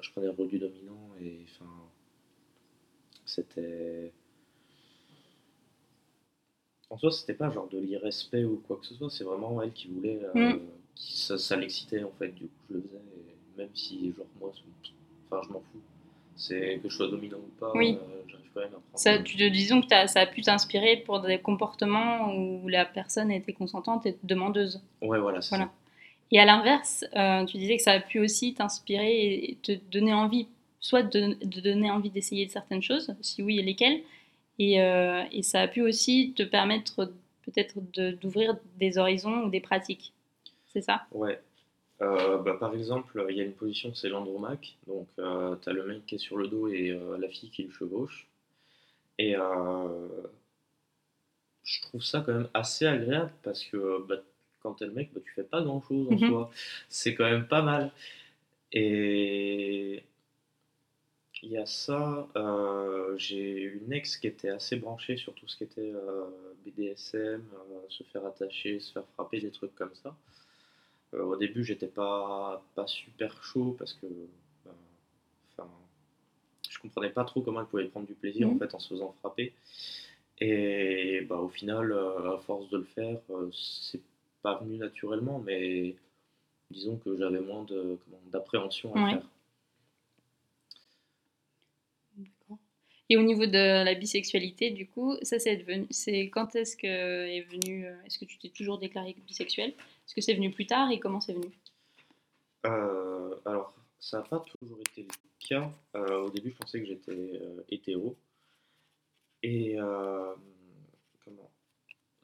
je 0.01 0.11
prenais 0.11 0.27
le 0.27 0.33
rôle 0.33 0.47
du 0.49 0.59
dominant 0.59 1.09
et 1.21 1.39
enfin. 1.45 1.69
C'était. 3.25 4.11
En 6.89 6.97
soi, 6.97 7.11
c'était 7.11 7.33
pas 7.33 7.49
genre 7.49 7.67
de 7.67 7.79
l'irrespect 7.79 8.43
ou 8.45 8.57
quoi 8.67 8.77
que 8.77 8.85
ce 8.85 8.93
soit, 8.93 9.09
c'est 9.09 9.23
vraiment 9.23 9.61
elle 9.61 9.73
qui 9.73 9.87
voulait. 9.87 10.19
euh, 10.23 10.53
Mm. 10.53 10.59
qui- 10.95 11.17
ça 11.19 11.37
ça 11.37 11.55
l'excitait 11.55 12.03
en 12.03 12.11
fait, 12.11 12.29
du 12.29 12.45
coup, 12.45 12.51
je 12.69 12.75
le 12.75 12.81
faisais. 12.83 12.97
et 12.97 13.57
même 13.57 13.69
si, 13.73 14.13
genre, 14.13 14.25
moi, 14.39 14.51
enfin, 15.31 15.41
je 15.47 15.53
m'en 15.53 15.59
fous. 15.61 15.81
C'est 16.35 16.79
que 16.83 16.89
je 16.89 16.95
sois 16.95 17.07
dominant 17.07 17.37
ou 17.37 17.51
pas, 17.59 17.71
Oui. 17.75 17.97
euh, 17.99 18.21
j'arrive 18.27 18.49
quand 18.53 18.59
même 18.59 18.69
à 18.69 18.71
prendre. 18.73 18.83
ça, 18.95 19.17
tu 19.19 19.37
te 19.37 19.47
disons 19.49 19.81
que 19.81 19.87
ça 19.87 20.19
a 20.19 20.25
pu 20.27 20.41
t'inspirer 20.41 20.97
pour 20.97 21.21
des 21.21 21.39
comportements 21.39 22.33
où 22.35 22.67
la 22.67 22.85
personne 22.85 23.31
était 23.31 23.53
consentante 23.53 24.05
et 24.05 24.17
demandeuse. 24.23 24.81
Ouais, 25.01 25.19
voilà, 25.19 25.41
c'est 25.41 25.55
Voilà. 25.55 25.71
Et 26.31 26.39
à 26.39 26.45
l'inverse, 26.45 27.05
euh, 27.15 27.45
tu 27.45 27.57
disais 27.57 27.77
que 27.77 27.83
ça 27.83 27.91
a 27.93 27.99
pu 27.99 28.19
aussi 28.19 28.53
t'inspirer 28.53 29.35
et 29.35 29.57
te 29.61 29.73
donner 29.91 30.13
envie, 30.13 30.47
soit 30.79 31.03
de, 31.03 31.33
donner 31.61 31.91
envie 31.91 32.09
d'essayer 32.09 32.47
certaines 32.47 32.81
choses, 32.81 33.15
si 33.21 33.43
oui 33.43 33.59
et 33.59 33.63
lesquelles, 33.63 34.01
et, 34.57 34.77
ça 35.43 35.61
a 35.61 35.67
pu 35.67 35.81
aussi 35.81 36.33
te 36.35 36.43
permettre 36.43 37.13
peut-être 37.43 37.75
d'ouvrir 38.21 38.57
des 38.77 38.97
horizons 38.97 39.43
ou 39.43 39.49
des 39.49 39.59
pratiques. 39.59 40.13
C'est 40.73 40.81
ça? 40.81 41.03
Ouais. 41.11 41.39
Euh, 42.01 42.37
bah, 42.39 42.55
par 42.59 42.73
exemple, 42.73 43.25
il 43.29 43.37
y 43.37 43.41
a 43.41 43.43
une 43.43 43.53
position, 43.53 43.93
c'est 43.93 44.09
l'andromaque. 44.09 44.77
Donc, 44.87 45.07
euh, 45.19 45.55
t'as 45.55 45.71
le 45.71 45.85
mec 45.85 46.05
qui 46.05 46.15
est 46.15 46.19
sur 46.19 46.37
le 46.37 46.47
dos 46.47 46.67
et 46.67 46.97
la 47.19 47.29
fille 47.29 47.51
qui 47.51 47.63
le 47.63 47.71
chevauche. 47.71 48.27
Et 49.19 49.35
je 51.63 51.81
trouve 51.81 52.01
ça 52.01 52.21
quand 52.25 52.33
même 52.33 52.49
assez 52.53 52.85
agréable 52.85 53.31
parce 53.43 53.63
que 53.65 54.05
bah, 54.07 54.15
quand 54.65 54.75
t'es 54.75 54.85
le 54.87 54.91
mec, 54.93 55.11
bah, 55.13 55.21
tu 55.23 55.31
fais 55.33 55.43
pas 55.43 55.61
grand 55.61 55.81
chose 55.83 56.07
en 56.09 56.17
Mhm. 56.17 56.27
soi. 56.27 56.51
C'est 56.89 57.15
quand 57.15 57.25
même 57.29 57.47
pas 57.47 57.61
mal. 57.61 57.91
Et 58.73 60.03
il 61.43 61.51
y 61.51 61.57
a 61.57 61.65
ça. 61.65 62.27
euh, 62.35 63.15
J'ai 63.17 63.61
une 63.61 63.93
ex 63.93 64.17
qui 64.17 64.27
était 64.27 64.49
assez 64.49 64.75
branchée 64.77 65.17
sur 65.17 65.33
tout 65.33 65.47
ce 65.47 65.57
qui 65.57 65.63
était 65.65 65.91
euh, 65.93 66.25
BDSM, 66.65 67.41
euh, 67.53 67.79
se 67.89 68.03
faire 68.03 68.25
attacher, 68.25 68.79
se 68.79 68.91
faire 68.93 69.05
frapper, 69.13 69.39
des 69.41 69.51
trucs 69.51 69.75
comme 69.75 69.93
ça. 70.03 70.15
Au 71.13 71.35
début, 71.37 71.63
j'étais 71.63 71.87
pas, 71.87 72.63
pas 72.75 72.87
super 72.87 73.43
chaud 73.43 73.75
parce 73.79 73.93
que. 73.93 74.07
Enfin. 75.57 75.69
je 76.69 76.79
comprenais 76.79 77.09
pas 77.09 77.23
trop 77.25 77.41
comment 77.41 77.61
elle 77.61 77.67
pouvait 77.67 77.85
prendre 77.85 78.07
du 78.07 78.15
plaisir 78.15 78.49
en 78.49 78.53
Mhm. 78.53 78.59
fait 78.59 78.73
en 78.75 78.79
se 78.79 78.89
faisant 78.89 79.13
frapper. 79.21 79.53
Et 80.39 81.21
bah, 81.29 81.37
au 81.37 81.49
final, 81.49 81.93
à 81.93 82.37
force 82.45 82.69
de 82.69 82.77
le 82.77 82.83
faire, 82.83 83.19
c'est 83.53 84.01
pas 84.45 84.59
venu 84.59 84.77
naturellement, 84.77 85.39
mais 85.39 85.95
disons 86.69 86.97
que 86.97 87.17
j'avais 87.17 87.39
moins 87.39 87.63
de, 87.63 87.97
comment, 88.05 88.21
d'appréhension 88.31 88.93
à 88.95 89.03
Ouais. 89.03 89.09
faire. 89.11 89.27
Et 93.09 93.17
au 93.17 93.23
niveau 93.23 93.45
de 93.45 93.83
la 93.83 93.93
bisexualité, 93.95 94.71
du 94.71 94.87
coup, 94.87 95.15
ça 95.21 95.37
c'est 95.39 95.57
devenu, 95.57 95.85
c'est 95.91 96.29
quand 96.29 96.55
est-ce 96.55 96.75
que 96.75 96.87
est 97.37 97.41
venu, 97.41 97.85
euh, 97.85 98.03
est-ce 98.05 98.17
que 98.19 98.25
tu 98.25 98.37
t'es 98.39 98.49
toujours 98.49 98.79
déclaré 98.79 99.15
bisexuel 99.27 99.69
Est-ce 99.69 100.15
que 100.15 100.21
c'est 100.21 100.33
venu 100.33 100.51
plus 100.51 100.65
tard 100.65 100.91
et 100.91 100.99
comment 100.99 101.21
c'est 101.21 101.33
venu? 101.33 101.51
Euh, 102.65 103.35
alors, 103.45 103.73
ça 103.99 104.17
n'a 104.19 104.23
pas 104.23 104.43
toujours 104.59 104.79
été 104.79 105.03
le 105.03 105.47
cas. 105.47 105.71
Euh, 105.95 106.23
au 106.25 106.29
début, 106.31 106.51
je 106.51 106.55
pensais 106.57 106.79
que 106.79 106.87
j'étais 106.87 107.11
euh, 107.11 107.63
hétéro. 107.69 108.15
Et 109.43 109.79
euh, 109.79 110.33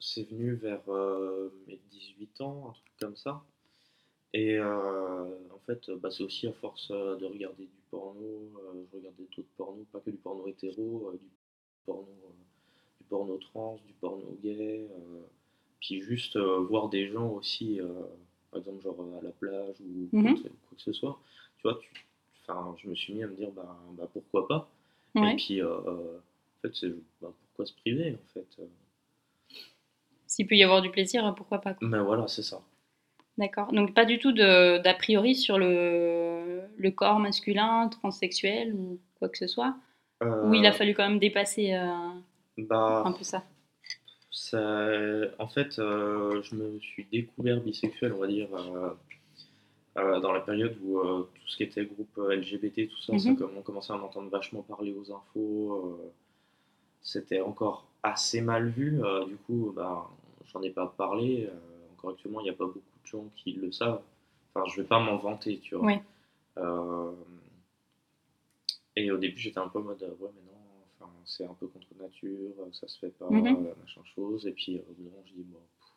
C'est 0.04 0.28
venu 0.28 0.54
vers 0.54 0.82
euh, 0.88 1.48
mes 1.68 1.78
18 1.90 2.40
ans, 2.40 2.70
un 2.70 2.72
truc 2.72 2.92
comme 3.00 3.16
ça. 3.16 3.40
Et 4.34 4.58
euh, 4.58 5.24
en 5.54 5.58
fait, 5.66 5.90
bah, 5.92 6.10
c'est 6.10 6.24
aussi 6.24 6.46
à 6.48 6.52
force 6.54 6.90
euh, 6.90 7.16
de 7.16 7.26
regarder 7.26 7.64
du 7.66 7.80
porno. 7.90 8.50
je 8.90 8.96
regardais 8.96 9.24
d'autres 9.36 9.48
pornos, 9.56 9.86
pas 9.92 10.00
que 10.00 10.10
du 10.10 10.16
porno 10.16 10.46
hétéro, 10.48 11.12
du 11.12 11.28
porno, 11.86 12.08
du 13.00 13.06
porno 13.08 13.36
trans, 13.38 13.78
du 13.86 13.92
porno 13.94 14.36
gay. 14.42 14.88
euh, 14.90 15.20
puis 15.80 16.00
juste 16.00 16.36
euh, 16.36 16.58
voir 16.60 16.88
des 16.88 17.08
gens 17.08 17.28
aussi, 17.30 17.80
euh, 17.80 17.86
par 18.50 18.60
exemple, 18.60 18.82
genre 18.82 19.16
à 19.20 19.22
la 19.22 19.30
plage 19.32 19.76
ou 19.80 20.08
quoi, 20.10 20.20
Mhm. 20.20 20.36
que, 20.42 20.48
quoi 20.48 20.76
que 20.76 20.82
ce 20.82 20.92
soit. 20.92 21.18
Tu 21.58 21.62
vois, 21.62 21.78
tu, 21.80 21.92
enfin, 22.42 22.74
je 22.78 22.88
me 22.88 22.94
suis 22.94 23.14
mis 23.14 23.22
à 23.22 23.26
me 23.28 23.34
dire, 23.36 23.50
bah, 23.52 23.78
bah 23.92 24.08
pourquoi 24.12 24.48
pas. 24.48 24.68
Ouais. 25.14 25.32
Et 25.34 25.36
puis, 25.36 25.62
en 25.62 26.08
fait, 26.62 26.74
c'est 26.74 26.90
bah, 27.20 27.32
pourquoi 27.46 27.66
se 27.66 27.74
priver, 27.74 28.14
en 28.14 28.32
fait. 28.32 28.46
Euh. 30.32 30.36
S'il 30.36 30.46
peut 30.46 30.54
y 30.56 30.62
avoir 30.64 30.82
du 30.82 30.90
plaisir, 30.90 31.34
pourquoi 31.36 31.60
pas 31.60 31.74
quoi. 31.74 31.88
Mais 31.88 31.98
voilà, 32.00 32.28
c'est 32.28 32.42
ça. 32.42 32.60
D'accord. 33.38 33.72
Donc 33.72 33.94
pas 33.94 34.04
du 34.04 34.18
tout 34.18 34.32
d'a 34.32 34.94
priori 34.94 35.34
sur 35.34 35.58
le, 35.58 36.62
le 36.76 36.90
corps 36.90 37.18
masculin, 37.18 37.88
transsexuel 37.88 38.74
ou 38.74 38.98
quoi 39.18 39.28
que 39.28 39.38
ce 39.38 39.46
soit? 39.46 39.74
Ou 40.22 40.54
il 40.54 40.66
a 40.66 40.70
Euh, 40.70 40.72
fallu 40.72 40.94
quand 40.94 41.08
même 41.08 41.18
dépasser 41.18 41.72
euh, 41.74 42.08
bah, 42.58 43.02
un 43.04 43.12
peu 43.12 43.24
ça? 43.24 43.42
Ça, 44.30 44.58
en 45.38 45.48
fait, 45.48 45.78
euh, 45.78 46.42
je 46.42 46.54
me 46.54 46.78
suis 46.80 47.06
découvert 47.10 47.60
bisexuel, 47.60 48.12
on 48.12 48.18
va 48.18 48.26
dire, 48.26 48.48
euh, 48.54 48.90
euh, 49.98 50.20
dans 50.20 50.32
la 50.32 50.40
période 50.40 50.76
où 50.82 50.98
euh, 50.98 51.28
tout 51.34 51.48
ce 51.48 51.56
qui 51.56 51.62
était 51.64 51.84
groupe 51.84 52.16
euh, 52.18 52.34
LGBT, 52.36 52.88
tout 52.88 53.00
ça, 53.00 53.12
Mhm. 53.12 53.36
comme 53.36 53.50
on 53.56 53.62
commençait 53.62 53.92
à 53.92 53.96
en 53.96 54.02
entendre 54.02 54.30
vachement 54.30 54.62
parler 54.62 54.92
aux 54.94 55.12
infos. 55.12 55.72
euh, 55.72 56.12
C'était 57.02 57.40
encore 57.40 57.86
assez 58.02 58.40
mal 58.40 58.68
vu. 58.68 59.02
euh, 59.04 59.24
du 59.26 59.36
coup, 59.36 59.72
bah, 59.74 60.08
j'en 60.46 60.62
ai 60.62 60.70
pas 60.70 60.86
parlé. 60.96 61.46
euh, 61.48 61.52
encore 61.94 62.10
actuellement, 62.10 62.40
il 62.40 62.44
n'y 62.44 62.50
a 62.50 62.54
pas 62.54 62.66
beaucoup 62.66 62.78
de 62.78 63.06
gens 63.06 63.24
qui 63.36 63.52
le 63.52 63.70
savent. 63.72 64.02
Enfin, 64.54 64.66
je 64.74 64.80
vais 64.82 64.86
pas 64.86 64.98
m'en 65.00 65.16
vanter, 65.16 65.58
tu 65.60 65.74
vois. 65.76 65.86
Euh, 66.58 67.12
Et 68.96 69.10
au 69.10 69.16
début, 69.16 69.38
j'étais 69.38 69.58
un 69.58 69.68
peu 69.68 69.78
en 69.78 69.82
mode, 69.82 70.02
ouais, 70.02 70.30
mais 70.34 70.42
non, 70.52 70.58
enfin, 71.00 71.10
c'est 71.24 71.44
un 71.44 71.54
peu 71.54 71.66
contre 71.66 71.86
nature, 71.98 72.52
ça 72.72 72.86
se 72.88 72.98
fait 72.98 73.08
pas, 73.18 73.28
Mhm. 73.30 73.46
euh, 73.66 73.74
machin 73.80 74.02
chose. 74.14 74.46
Et 74.46 74.52
puis, 74.52 74.76
euh, 74.76 74.82
au 74.90 74.92
bout 74.92 75.02
d'un 75.04 75.10
moment, 75.10 75.22
je 75.26 75.32
dis, 75.32 75.42
bon, 75.44 75.58
pff, 75.80 75.88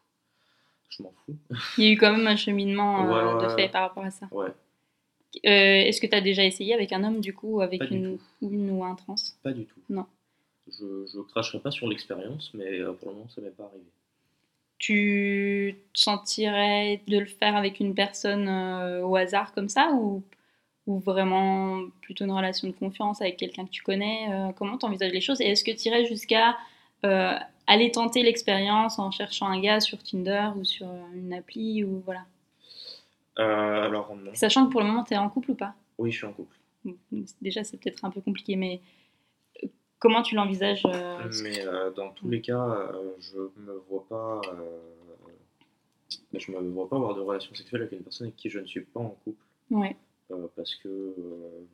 je 0.98 1.04
m'en 1.04 1.12
fous. 1.26 1.38
Il 1.78 1.84
y 1.84 1.88
a 1.88 1.92
eu 1.92 1.98
quand 1.98 2.16
même 2.16 2.26
un 2.28 2.38
cheminement 2.38 3.12
Ouais, 3.12 3.44
de 3.44 3.50
fait 3.50 3.68
par 3.70 3.82
rapport 3.82 4.04
à 4.06 4.12
ça. 4.12 4.28
Ouais, 4.32 4.48
Euh, 5.46 5.88
Est-ce 5.88 6.00
que 6.00 6.08
tu 6.08 6.16
as 6.16 6.22
déjà 6.22 6.46
essayé 6.46 6.74
avec 6.74 6.94
un 6.94 7.04
homme, 7.04 7.20
du 7.20 7.34
coup, 7.34 7.58
ou 7.58 7.62
avec 7.62 7.80
Pas 7.82 7.88
une, 7.88 8.18
une 8.42 8.70
ou 8.72 8.86
un 8.86 8.96
trans? 8.96 9.16
Pas 9.44 9.52
du 9.52 9.66
tout. 9.66 9.82
Non. 9.90 10.06
Je, 10.68 11.06
je 11.06 11.20
cracherai 11.20 11.60
pas 11.60 11.72
sur 11.72 11.88
l'expérience, 11.90 12.54
mais 12.54 12.80
pour 13.00 13.10
le 13.10 13.16
moment, 13.16 13.28
ça 13.30 13.42
m'est 13.42 13.50
pas 13.52 13.66
arrivé. 13.66 13.84
Tu 14.78 15.78
te 15.94 16.00
sentirais 16.00 17.02
de 17.08 17.20
le 17.20 17.26
faire 17.26 17.56
avec 17.56 17.80
une 17.80 17.96
personne 17.96 18.48
euh, 18.48 19.06
au 19.06 19.16
hasard 19.16 19.54
comme 19.54 19.70
ça 19.70 19.92
ou, 19.94 20.22
ou 20.86 21.00
vraiment 21.00 21.82
plutôt 22.02 22.26
une 22.26 22.32
relation 22.32 22.68
de 22.68 22.74
confiance 22.74 23.22
avec 23.22 23.38
quelqu'un 23.38 23.66
que 23.66 23.72
tu 23.72 23.84
connais 23.84 24.28
euh, 24.32 24.52
Comment 24.54 24.78
tu 24.78 24.86
envisages 24.86 25.14
les 25.14 25.22
choses 25.22 25.40
Et 25.42 25.46
est-ce 25.46 25.64
que 25.64 25.72
tu 25.72 25.88
irais 25.88 26.06
jusqu'à 26.06 26.58
euh, 27.06 27.34
aller 27.68 27.92
tenter 27.92 28.22
l'expérience 28.22 29.00
en 29.00 29.12
cherchant 29.12 29.48
un 29.48 29.60
gars 29.60 29.80
sur 29.80 30.04
Tinder 30.04 30.50
ou 30.58 30.66
sur 30.66 30.88
une 31.14 31.34
appli 31.34 31.84
ou 31.84 32.02
voilà? 32.06 32.26
Alors, 33.38 34.16
non. 34.16 34.32
Sachant 34.34 34.66
que 34.66 34.72
pour 34.72 34.82
le 34.82 34.88
moment, 34.88 35.04
tu 35.04 35.14
es 35.14 35.18
en 35.18 35.30
couple 35.30 35.52
ou 35.52 35.56
pas? 35.56 35.74
Oui, 35.98 36.12
je 36.12 36.18
suis 36.18 36.28
en 36.28 36.34
couple. 36.34 36.56
Déjà, 37.42 37.64
c'est 37.64 37.78
peut-être 37.78 38.06
un 38.06 38.12
peu 38.12 38.22
compliqué, 38.22 38.56
mais 38.56 38.80
comment 40.06 40.22
tu 40.22 40.36
l'envisages 40.36 40.84
euh, 40.86 41.30
Mais 41.44 41.66
euh, 41.66 41.92
dans 41.92 42.12
tous 42.12 42.30
les 42.30 42.42
cas, 42.42 42.64
euh, 42.64 43.14
je 43.20 43.38
me 43.62 43.74
vois 43.90 44.06
pas. 44.08 44.42
euh, 44.54 44.80
je 46.34 46.52
me 46.52 46.60
vois 46.70 46.88
pas 46.90 46.96
avoir 46.98 47.16
de 47.16 47.22
relation 47.22 47.54
sexuelle 47.56 47.82
avec 47.82 47.94
une 47.94 48.04
personne 48.04 48.28
avec 48.28 48.36
qui 48.36 48.50
je 48.50 48.60
ne 48.60 48.66
suis 48.66 48.82
pas 48.82 49.00
en 49.00 49.10
couple. 49.24 49.44
Ouais, 49.72 49.96
euh, 50.32 50.48
parce 50.56 50.76
que 50.76 50.88
euh, 50.88 51.66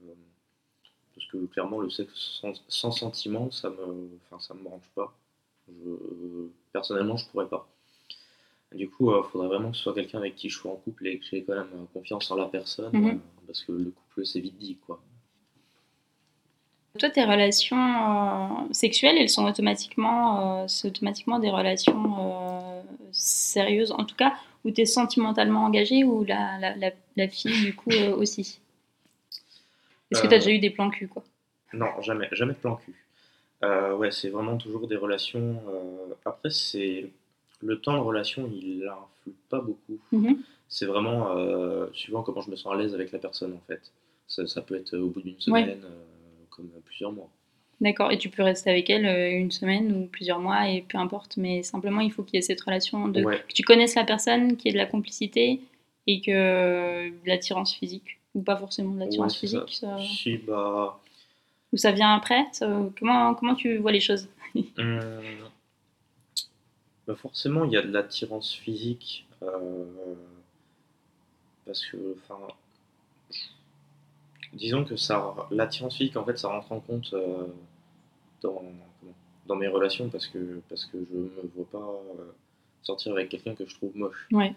parce 1.15 1.27
que 1.27 1.37
clairement 1.47 1.79
le 1.79 1.89
sexe 1.89 2.13
sans, 2.41 2.53
sans 2.69 2.91
sentiment 2.91 3.51
ça 3.51 3.69
me 3.69 4.07
enfin 4.29 4.39
ça 4.39 4.53
me 4.53 4.61
branche 4.63 4.89
pas 4.95 5.13
je, 5.67 5.91
personnellement 6.71 7.17
je 7.17 7.27
pourrais 7.29 7.49
pas 7.49 7.67
du 8.73 8.89
coup 8.89 9.11
il 9.13 9.23
faudrait 9.29 9.47
vraiment 9.49 9.71
que 9.71 9.77
ce 9.77 9.83
soit 9.83 9.93
quelqu'un 9.93 10.19
avec 10.19 10.35
qui 10.35 10.49
je 10.49 10.57
sois 10.57 10.71
en 10.71 10.75
couple 10.77 11.07
et 11.07 11.19
que 11.19 11.25
j'ai 11.25 11.43
quand 11.43 11.53
même 11.55 11.67
euh, 11.73 11.85
confiance 11.93 12.31
en 12.31 12.35
la 12.37 12.45
personne 12.45 12.93
Mhm. 12.95 13.07
euh, 13.09 13.15
parce 13.47 13.61
que 13.63 13.73
le 13.73 13.91
couple 13.91 14.25
c'est 14.25 14.39
vite 14.39 14.57
dit 14.57 14.77
quoi 14.77 14.90
Toi, 17.01 17.09
tes 17.09 17.23
relations 17.23 17.77
euh, 17.77 18.73
sexuelles, 18.73 19.17
elles 19.17 19.27
sont 19.27 19.45
automatiquement, 19.45 20.61
euh, 20.61 20.67
c'est 20.67 20.87
automatiquement 20.87 21.39
des 21.39 21.49
relations 21.49 22.13
euh, 22.19 22.81
sérieuses, 23.11 23.91
en 23.91 24.05
tout 24.05 24.15
cas, 24.15 24.35
où 24.63 24.69
tu 24.69 24.81
es 24.81 24.85
sentimentalement 24.85 25.63
engagé 25.63 26.03
ou 26.03 26.23
la, 26.23 26.59
la, 26.59 26.75
la, 26.75 26.91
la 27.17 27.27
fille, 27.27 27.59
du 27.65 27.73
coup, 27.75 27.89
aussi? 28.17 28.59
Est-ce 30.11 30.21
que 30.21 30.27
tu 30.27 30.35
as 30.35 30.37
déjà 30.37 30.51
eu 30.51 30.59
des 30.59 30.69
plans 30.69 30.91
cul, 30.91 31.07
quoi? 31.07 31.23
Non 31.73 31.87
jamais 32.01 32.27
jamais 32.33 32.53
de 32.53 32.59
plan 32.59 32.75
cul. 32.75 32.93
Euh, 33.63 33.95
ouais 33.95 34.11
c'est 34.11 34.29
vraiment 34.29 34.57
toujours 34.57 34.87
des 34.87 34.97
relations 34.97 35.61
euh, 35.69 36.13
après 36.25 36.49
c'est 36.49 37.09
le 37.61 37.79
temps 37.79 37.93
de 37.93 37.99
relation 37.99 38.49
il 38.53 38.87
influe 38.87 39.33
pas 39.49 39.61
beaucoup. 39.61 39.97
Mhm. 40.11 40.39
c'est 40.67 40.85
vraiment 40.85 41.37
euh, 41.37 41.87
suivant 41.93 42.23
comment 42.23 42.41
je 42.41 42.51
me 42.51 42.55
sens 42.55 42.73
à 42.73 42.77
l'aise 42.77 42.93
avec 42.93 43.11
la 43.11 43.19
personne 43.19 43.53
en 43.53 43.61
fait. 43.67 43.81
Ça, 44.27 44.45
ça 44.47 44.61
peut 44.61 44.75
être 44.75 44.97
au 44.97 45.07
bout 45.07 45.21
d'une 45.21 45.39
semaine, 45.39 45.81
comme 46.51 46.69
plusieurs 46.85 47.11
mois. 47.11 47.29
D'accord, 47.81 48.11
et 48.11 48.19
tu 48.19 48.29
peux 48.29 48.43
rester 48.43 48.69
avec 48.69 48.91
elle 48.91 49.07
euh, 49.07 49.31
une 49.31 49.49
semaine 49.49 49.91
ou 49.91 50.05
plusieurs 50.05 50.37
mois, 50.39 50.69
et 50.69 50.83
peu 50.83 50.99
importe, 50.99 51.37
mais 51.37 51.63
simplement, 51.63 51.99
il 52.01 52.11
faut 52.11 52.21
qu'il 52.21 52.35
y 52.35 52.37
ait 52.37 52.43
cette 52.43 52.61
relation 52.61 53.07
de... 53.07 53.23
Ouais, 53.23 53.43
que 53.47 53.53
tu 53.53 53.63
connaisses 53.63 53.95
la 53.95 54.03
personne, 54.03 54.55
qu'il 54.55 54.67
y 54.67 54.69
ait 54.69 54.73
de 54.73 54.77
la 54.77 54.85
complicité, 54.85 55.61
et 56.05 56.21
que 56.21 56.29
euh, 56.31 57.09
de 57.09 57.27
l'attirance 57.27 57.73
physique, 57.73 58.19
ou 58.35 58.43
pas 58.43 58.55
forcément 58.55 58.93
de 58.93 58.99
l'attirance 58.99 59.41
ouais, 59.41 59.47
c'est 59.49 59.57
ça. 59.57 59.65
physique, 59.65 59.79
ça- 59.79 59.97
Si, 59.99 60.37
bah, 60.37 60.99
ou 61.73 61.77
ça 61.77 61.91
vient 61.91 62.13
après 62.13 62.45
ça- 62.51 62.87
comment, 62.99 63.33
comment 63.33 63.55
tu 63.55 63.77
vois 63.77 63.91
les 63.91 63.99
choses? 64.01 64.27
Hum, 64.77 64.77
bah 67.07 67.15
forcément, 67.15 67.65
il 67.65 67.71
y 67.71 67.77
a 67.77 67.81
de 67.81 67.91
l'attirance 67.91 68.53
physique. 68.53 69.25
euh, 69.41 69.85
parce 71.65 71.85
que, 71.85 71.97
enfin, 72.23 72.39
disons 74.53 74.83
que 74.85 74.95
ça, 74.95 75.35
l'attirance 75.51 75.97
physique, 75.97 76.17
en 76.17 76.25
fait, 76.25 76.37
ça 76.37 76.47
rentre 76.49 76.71
en 76.71 76.79
compte 76.79 77.13
euh, 77.13 77.47
dans, 78.41 78.63
dans 79.47 79.55
mes 79.55 79.67
relations 79.67 80.09
parce 80.09 80.27
que, 80.27 80.61
parce 80.69 80.85
que 80.85 80.97
je 81.11 81.17
me 81.17 81.51
vois 81.55 81.65
pas 81.71 82.01
euh, 82.19 82.31
sortir 82.83 83.13
avec 83.13 83.29
quelqu'un 83.29 83.55
que 83.55 83.65
je 83.65 83.75
trouve 83.75 83.95
moche. 83.95 84.27
Ouais. 84.31 84.53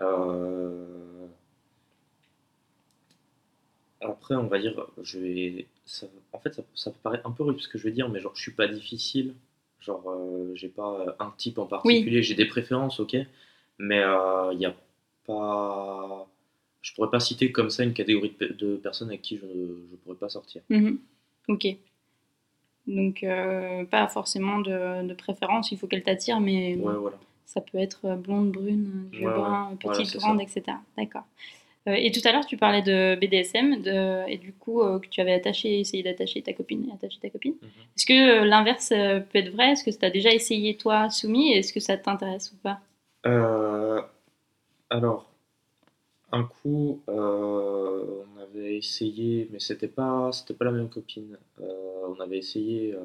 Euh, 0.00 1.26
Après, 4.00 4.34
on 4.34 4.46
va 4.48 4.58
dire, 4.58 4.86
je 5.02 5.18
vais. 5.18 5.66
ça- 5.86 6.06
En 6.32 6.38
fait, 6.38 6.52
ça, 6.54 6.62
ça 6.74 6.90
peut 6.90 6.98
paraître 7.02 7.26
un 7.26 7.30
peu 7.32 7.42
rude 7.44 7.58
ce 7.60 7.68
que 7.68 7.78
je 7.78 7.84
vais 7.84 7.92
dire, 7.92 8.08
mais 8.08 8.20
genre, 8.20 8.34
je 8.34 8.42
suis 8.42 8.52
pas 8.52 8.68
difficile. 8.68 9.34
Genre, 9.80 10.02
euh, 10.10 10.52
j'ai 10.54 10.68
pas 10.68 11.16
un 11.18 11.30
type 11.36 11.58
en 11.58 11.66
particulier, 11.66 12.22
j'ai 12.22 12.34
des 12.34 12.46
préférences, 12.46 13.00
ok, 13.00 13.16
mais 13.78 14.00
il 14.52 14.58
n'y 14.58 14.66
a 14.66 14.74
pas. 15.26 16.26
Je 16.84 16.92
pourrais 16.92 17.08
pas 17.10 17.18
citer 17.18 17.50
comme 17.50 17.70
ça 17.70 17.82
une 17.82 17.94
catégorie 17.94 18.28
de, 18.28 18.34
pe- 18.46 18.52
de 18.52 18.76
personnes 18.76 19.08
avec 19.08 19.22
qui 19.22 19.38
je 19.38 19.46
ne 19.46 19.96
pourrais 20.04 20.16
pas 20.16 20.28
sortir. 20.28 20.60
Mhm. 20.68 20.98
Ok. 21.48 21.66
Donc, 22.86 23.22
euh, 23.22 23.84
pas 23.86 24.06
forcément 24.08 24.58
de, 24.60 25.06
de 25.08 25.14
préférence, 25.14 25.72
il 25.72 25.78
faut 25.78 25.86
qu'elle 25.86 26.02
t'attire, 26.02 26.40
mais 26.40 26.76
Ouais, 26.76 26.92
voilà. 26.94 27.16
ça 27.46 27.62
peut 27.62 27.78
être 27.78 28.04
euh, 28.04 28.16
blonde, 28.16 28.50
brune, 28.52 29.08
yeux 29.14 29.20
Ouais, 29.20 29.26
ouais. 29.32 29.32
bruns, 29.40 29.76
petite, 29.80 30.12
Voilà, 30.12 30.18
grande, 30.18 30.38
ça. 30.40 30.44
etc. 30.44 30.76
D'accord. 30.98 31.24
Euh, 31.88 31.94
et 31.94 32.12
tout 32.12 32.20
à 32.24 32.32
l'heure, 32.32 32.44
tu 32.44 32.58
parlais 32.58 32.82
de 32.82 33.16
BDSM, 33.18 33.80
de, 33.80 34.28
et 34.28 34.36
du 34.36 34.52
coup, 34.52 34.82
euh, 34.82 34.98
que 34.98 35.06
tu 35.08 35.22
avais 35.22 35.32
attaché, 35.32 35.80
essayé 35.80 36.02
d'attacher 36.02 36.42
ta 36.42 36.52
copine 36.52 36.86
et 36.90 36.92
attacher 36.92 37.18
ta 37.18 37.30
copine. 37.30 37.54
Mhm. 37.62 37.68
Est-ce 37.96 38.04
que 38.04 38.44
l'inverse 38.44 38.90
peut 38.90 39.38
être 39.38 39.50
vrai? 39.50 39.70
Est-ce 39.72 39.84
que 39.84 39.90
tu 39.90 40.04
as 40.04 40.10
déjà 40.10 40.34
essayé, 40.34 40.76
toi, 40.76 41.08
soumis? 41.08 41.52
Est-ce 41.54 41.72
que 41.72 41.80
ça 41.80 41.96
t'intéresse 41.96 42.52
ou 42.52 42.56
pas? 42.56 42.80
Alors, 44.90 45.33
un 46.38 46.44
coup, 46.44 47.02
euh, 47.08 48.24
on 48.36 48.40
avait 48.40 48.76
essayé, 48.76 49.48
mais 49.52 49.60
c'était 49.60 49.88
pas, 49.88 50.32
c'était 50.32 50.54
pas 50.54 50.64
la 50.66 50.72
même 50.72 50.88
copine. 50.90 51.38
Euh, 51.60 52.08
on 52.08 52.20
avait 52.20 52.38
essayé, 52.38 52.94
euh, 52.94 53.00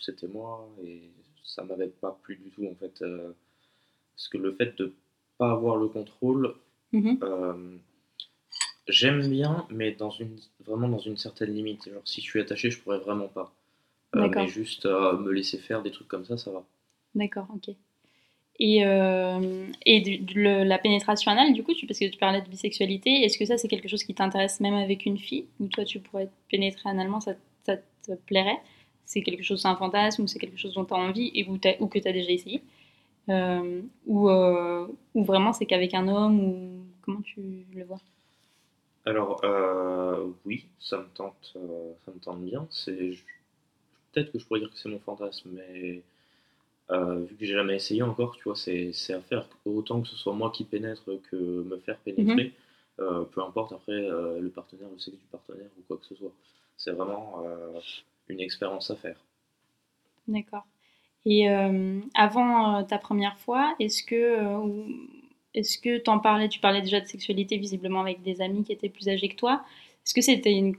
c'était 0.00 0.28
moi, 0.28 0.68
et 0.82 1.02
ça 1.44 1.62
m'avait 1.64 1.88
pas 1.88 2.18
plu 2.22 2.36
du 2.36 2.50
tout 2.50 2.66
en 2.66 2.74
fait. 2.74 2.96
parce 4.16 4.28
que 4.28 4.38
le 4.38 4.52
fait 4.54 4.76
de 4.78 4.92
pas 5.38 5.50
avoir 5.52 5.76
le 5.76 5.88
contrôle, 5.88 6.54
Mhm. 6.92 7.18
euh, 7.22 7.76
j'aime 8.88 9.28
bien, 9.28 9.66
mais 9.70 9.92
dans 9.92 10.10
une, 10.10 10.36
vraiment 10.66 10.88
dans 10.88 10.98
une 10.98 11.16
certaine 11.16 11.52
limite. 11.52 11.90
Genre, 11.92 12.02
si 12.04 12.20
je 12.20 12.26
suis 12.30 12.40
attaché, 12.40 12.70
je 12.70 12.80
pourrais 12.80 12.98
vraiment 12.98 13.28
pas. 13.28 13.52
Mais 14.14 14.46
juste 14.48 14.86
me 14.86 15.30
laisser 15.32 15.58
faire 15.58 15.82
des 15.82 15.90
trucs 15.90 16.08
comme 16.08 16.24
ça, 16.24 16.38
ça 16.38 16.50
va. 16.52 16.64
D'accord, 17.16 17.48
ok. 17.54 17.74
Et, 18.60 18.86
euh, 18.86 19.66
et 19.84 20.00
le- 20.34 20.62
la 20.64 20.78
pénétration 20.78 21.32
anale, 21.32 21.52
du 21.54 21.64
coup, 21.64 21.72
parce 21.88 21.98
que 21.98 22.04
tu 22.08 22.18
parlais 22.18 22.40
de 22.40 22.48
bisexualité, 22.48 23.24
est-ce 23.24 23.36
que 23.38 23.44
ça 23.44 23.58
c'est 23.58 23.66
quelque 23.68 23.88
chose 23.88 24.04
qui 24.04 24.14
t'intéresse 24.14 24.60
même 24.60 24.74
avec 24.74 25.06
une 25.06 25.18
fille? 25.18 25.46
Ou 25.60 25.66
toi 25.68 25.84
tu 25.84 25.98
pourrais 26.00 26.26
te 26.26 26.32
pénétrer 26.50 26.88
analement, 26.88 27.20
ça, 27.20 27.34
ça 27.64 27.76
te 27.76 28.12
plairait? 28.26 28.58
C'est 29.06 29.22
quelque 29.22 29.42
chose, 29.42 29.60
c'est 29.62 29.68
un 29.68 29.76
fantasme 29.76 30.22
ou 30.22 30.26
c'est 30.28 30.38
quelque 30.38 30.56
chose 30.58 30.74
dont 30.74 30.84
tu 30.84 30.94
as 30.94 30.96
envie 30.96 31.30
et 31.34 31.44
ou, 31.48 31.58
que 31.88 31.98
tu 31.98 32.08
as 32.08 32.12
déjà 32.12 32.30
essayé? 32.30 32.62
Euh, 33.30 33.82
ou, 34.06 34.28
euh, 34.30 34.86
ou 35.14 35.24
vraiment 35.24 35.52
c'est 35.52 35.66
qu'avec 35.66 35.94
un 35.94 36.08
homme 36.08 36.40
ou 36.40 36.86
comment 37.02 37.22
tu 37.22 37.40
le 37.74 37.84
vois? 37.84 38.00
Alors, 39.06 39.40
oui, 40.44 40.66
ça 40.80 40.98
me 40.98 41.06
tente, 41.14 41.52
ça 42.04 42.10
me 42.12 42.20
tente 42.20 42.42
bien. 42.44 42.66
Peut-être 44.12 44.32
que 44.32 44.38
je 44.38 44.46
pourrais 44.46 44.60
dire 44.60 44.70
que 44.70 44.78
c'est 44.78 44.88
mon 44.88 44.98
fantasme, 45.00 45.50
mais 45.52 46.00
euh, 46.90 47.20
vu 47.24 47.36
que 47.36 47.44
j'ai 47.46 47.54
jamais 47.54 47.76
essayé 47.76 48.02
encore, 48.02 48.36
tu 48.36 48.44
vois, 48.44 48.56
c'est 48.56 48.92
c'est 48.92 49.14
à 49.14 49.20
faire. 49.20 49.48
Autant 49.64 50.00
que 50.02 50.08
ce 50.08 50.16
soit 50.16 50.34
moi 50.34 50.50
qui 50.50 50.64
pénètre 50.64 51.04
que 51.30 51.36
me 51.36 51.78
faire 51.78 51.98
pénétrer, 51.98 52.52
euh, 53.00 53.24
peu 53.24 53.42
importe 53.42 53.72
après 53.72 53.92
euh, 53.92 54.40
le 54.40 54.50
partenaire, 54.50 54.88
le 54.92 54.98
sexe 54.98 55.16
du 55.18 55.24
partenaire 55.30 55.68
ou 55.78 55.82
quoi 55.88 55.96
que 55.98 56.06
ce 56.06 56.14
soit. 56.14 56.32
C'est 56.76 56.92
vraiment 56.92 57.44
une 58.28 58.40
expérience 58.40 58.90
à 58.90 58.96
faire. 58.96 59.16
D'accord. 60.28 60.66
Et 61.26 61.48
avant 62.14 62.84
ta 62.84 62.98
première 62.98 63.38
fois, 63.38 63.74
est-ce 63.80 64.02
que 64.02 64.38
est-ce 65.54 65.78
que 65.78 65.98
t'en 65.98 66.18
parlais, 66.18 66.48
tu 66.48 66.60
parlais 66.60 66.82
déjà 66.82 67.00
de 67.00 67.06
sexualité 67.06 67.56
visiblement 67.58 68.00
avec 68.00 68.22
des 68.22 68.40
amis 68.42 68.64
qui 68.64 68.72
étaient 68.72 68.88
plus 68.88 69.08
âgés 69.08 69.28
que 69.28 69.36
toi. 69.36 69.64
Est-ce 70.04 70.14
que 70.14 70.20
c'était 70.20 70.52
une, 70.52 70.74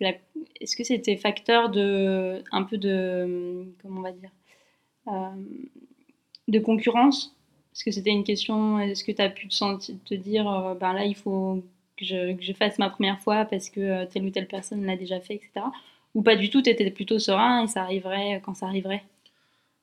la- 0.00 0.14
est-ce 0.60 0.76
que 0.76 0.84
c'était 0.84 1.16
facteur 1.16 1.70
de 1.70 2.42
un 2.52 2.62
peu 2.64 2.78
de 2.78 3.66
comment 3.82 4.00
on 4.00 4.02
va 4.02 4.12
dire 4.12 4.30
de 5.06 6.58
concurrence 6.58 7.34
Est-ce 7.72 7.84
que 7.84 7.90
c'était 7.90 8.10
une 8.10 8.24
question 8.24 8.78
Est-ce 8.78 9.04
que 9.04 9.12
tu 9.12 9.22
as 9.22 9.30
pu 9.30 9.48
te, 9.48 9.54
sentir, 9.54 9.94
te 10.04 10.14
dire 10.14 10.50
euh, 10.50 10.74
ben 10.74 10.92
là 10.92 11.04
il 11.04 11.16
faut 11.16 11.62
que 11.96 12.04
je, 12.04 12.52
fasse 12.54 12.78
ma 12.78 12.90
première 12.90 13.20
fois 13.20 13.44
parce 13.44 13.70
que 13.70 13.80
euh, 13.80 14.06
telle 14.06 14.24
ou 14.24 14.30
telle 14.30 14.48
personne 14.48 14.84
l'a 14.84 14.96
déjà 14.96 15.20
fait, 15.20 15.34
etc. 15.34 15.66
Ou 16.14 16.22
pas 16.22 16.36
du 16.36 16.50
tout, 16.50 16.62
tu 16.62 16.70
étais 16.70 16.90
plutôt 16.90 17.18
serein 17.18 17.64
et 17.64 17.66
ça 17.66 17.82
arriverait 17.82 18.40
quand 18.44 18.54
ça 18.54 18.66
arriverait? 18.66 19.04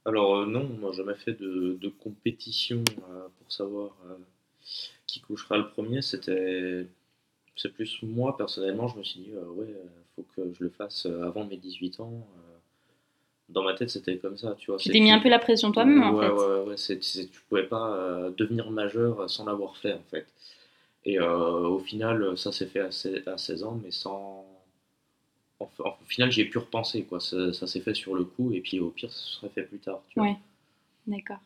Alors 0.05 0.35
euh, 0.37 0.45
non, 0.45 0.67
moi 0.79 0.91
jamais 0.91 1.15
fait 1.15 1.39
de, 1.39 1.93
compétition 1.99 2.83
euh, 3.09 3.27
pour 3.37 3.51
savoir 3.51 3.91
euh, 4.09 4.15
qui 5.05 5.21
couchera 5.21 5.57
le 5.57 5.69
premier. 5.69 6.01
C'était 6.01 6.87
c'est 7.55 7.69
plus 7.69 8.01
moi, 8.01 8.35
personnellement, 8.37 8.87
je 8.87 8.97
me 8.97 9.03
suis 9.03 9.19
dit, 9.19 9.31
euh, 9.33 9.45
ouais, 9.51 9.67
euh, 9.67 9.87
faut 10.15 10.25
que 10.35 10.53
je 10.53 10.63
le 10.63 10.69
fasse 10.69 11.05
euh, 11.05 11.23
avant 11.23 11.45
mes 11.45 11.57
18 11.57 11.99
ans. 11.99 12.27
Dans 13.51 13.63
ma 13.63 13.73
tête, 13.73 13.89
c'était 13.89 14.17
comme 14.17 14.37
ça, 14.37 14.55
tu 14.57 14.71
vois. 14.71 14.79
Tu 14.79 14.89
t'es 14.89 14.99
mis 14.99 15.11
un 15.11 15.19
peu 15.19 15.29
la 15.29 15.39
pression 15.39 15.71
toi-même, 15.71 16.03
en 16.03 16.13
ouais, 16.13 16.19
fait. 16.27 16.31
Ouais, 16.31 16.69
ouais, 16.69 16.77
c'est- 16.77 16.99
tu 16.99 17.41
pouvais 17.49 17.63
pas 17.67 17.95
euh, 17.95 18.31
devenir 18.31 18.71
majeur 18.71 19.29
sans 19.29 19.45
l'avoir 19.45 19.77
fait, 19.77 19.93
en 19.93 20.03
fait. 20.09 20.25
Et 21.05 21.19
euh, 21.19 21.67
au 21.67 21.79
final, 21.79 22.37
ça 22.37 22.51
s'est 22.51 22.67
fait 22.67 22.81
à, 22.81 22.91
se- 22.91 23.29
à 23.29 23.37
16 23.37 23.63
ans, 23.63 23.79
mais 23.83 23.91
sans. 23.91 24.45
en- 25.61 25.69
en- 25.85 25.97
au 26.01 26.05
final, 26.07 26.29
j'y 26.29 26.41
ai 26.41 26.45
pu 26.45 26.57
repenser, 26.57 27.03
quoi. 27.05 27.21
Ça, 27.21 27.53
ça 27.53 27.65
s'est 27.65 27.79
fait 27.79 27.93
sur 27.93 28.15
le 28.15 28.25
coup, 28.25 28.51
et 28.53 28.59
puis 28.59 28.81
au 28.81 28.89
pire, 28.89 29.11
ça 29.13 29.25
serait 29.39 29.49
fait 29.49 29.63
plus 29.63 29.79
tard, 29.79 30.01
tu 30.09 30.19
vois. 30.19 30.29
Ouais. 30.29 30.37
D'accord. 31.07 31.39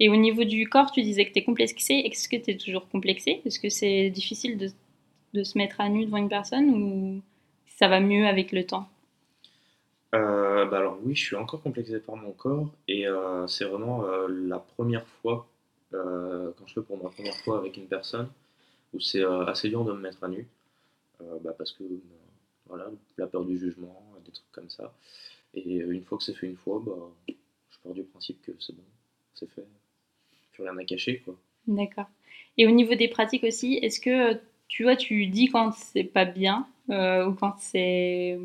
Et 0.00 0.08
au 0.10 0.16
niveau 0.16 0.44
du 0.44 0.68
corps, 0.68 0.92
tu 0.92 1.02
disais 1.02 1.26
que 1.26 1.32
tu 1.32 1.40
es 1.40 1.44
complexé. 1.44 1.94
Est-ce 1.94 2.28
que 2.28 2.36
tu 2.36 2.52
es 2.52 2.58
toujours 2.58 2.88
complexé? 2.90 3.42
Est-ce 3.46 3.60
que 3.60 3.68
c'est 3.70 4.10
difficile 4.10 4.58
de, 4.58 4.70
de 5.34 5.44
se 5.44 5.58
mettre 5.58 5.80
à 5.80 5.88
nu 5.90 6.06
devant 6.06 6.18
une 6.18 6.28
personne 6.30 6.70
ou 6.70 7.22
ça 7.68 7.88
va 7.88 8.00
mieux 8.00 8.26
avec 8.26 8.52
le 8.52 8.66
temps? 8.66 8.88
Euh, 10.14 10.66
bah 10.66 10.78
alors 10.78 10.98
oui, 11.02 11.14
je 11.14 11.24
suis 11.24 11.36
encore 11.36 11.62
complexé 11.62 11.98
par 11.98 12.16
mon 12.16 12.32
corps 12.32 12.70
et 12.86 13.08
euh, 13.08 13.46
c'est 13.46 13.64
vraiment 13.64 14.04
euh, 14.04 14.28
la 14.28 14.58
première 14.58 15.06
fois, 15.06 15.48
quand 15.90 16.66
je 16.66 16.74
fais 16.74 16.82
pour 16.82 17.02
ma 17.02 17.10
première 17.10 17.36
fois 17.36 17.58
avec 17.58 17.76
une 17.76 17.86
personne, 17.86 18.28
où 18.94 19.00
c'est 19.00 19.24
assez 19.24 19.68
dur 19.68 19.84
de 19.84 19.92
me 19.92 20.00
mettre 20.00 20.24
à 20.24 20.28
nu, 20.28 20.46
bah, 21.42 21.54
parce 21.56 21.72
que 21.72 21.84
voilà, 22.66 22.90
la 23.18 23.26
peur 23.26 23.44
du 23.44 23.58
jugement, 23.58 24.02
des 24.24 24.32
trucs 24.32 24.50
comme 24.52 24.70
ça. 24.70 24.94
Et 25.54 25.76
une 25.76 26.02
fois 26.02 26.16
que 26.16 26.24
c'est 26.24 26.34
fait 26.34 26.46
une 26.46 26.56
fois, 26.56 26.82
bah, 26.84 26.94
je 27.28 27.78
pars 27.84 27.92
du 27.92 28.04
principe 28.04 28.40
que 28.40 28.52
c'est 28.58 28.74
bon, 28.74 28.82
c'est 29.34 29.50
fait, 29.50 29.66
plus 30.52 30.62
rien 30.62 30.76
à 30.78 30.84
cacher 30.84 31.20
quoi. 31.20 31.36
D'accord. 31.66 32.08
Et 32.56 32.66
au 32.66 32.70
niveau 32.70 32.94
des 32.94 33.08
pratiques 33.08 33.44
aussi, 33.44 33.78
est-ce 33.82 34.00
que 34.00 34.40
tu 34.68 34.84
vois, 34.84 34.96
tu 34.96 35.26
dis 35.26 35.48
quand 35.48 35.72
c'est 35.72 36.04
pas 36.04 36.24
bien 36.24 36.66
ou 36.88 37.32
quand 37.34 37.56
c'est 37.58 38.38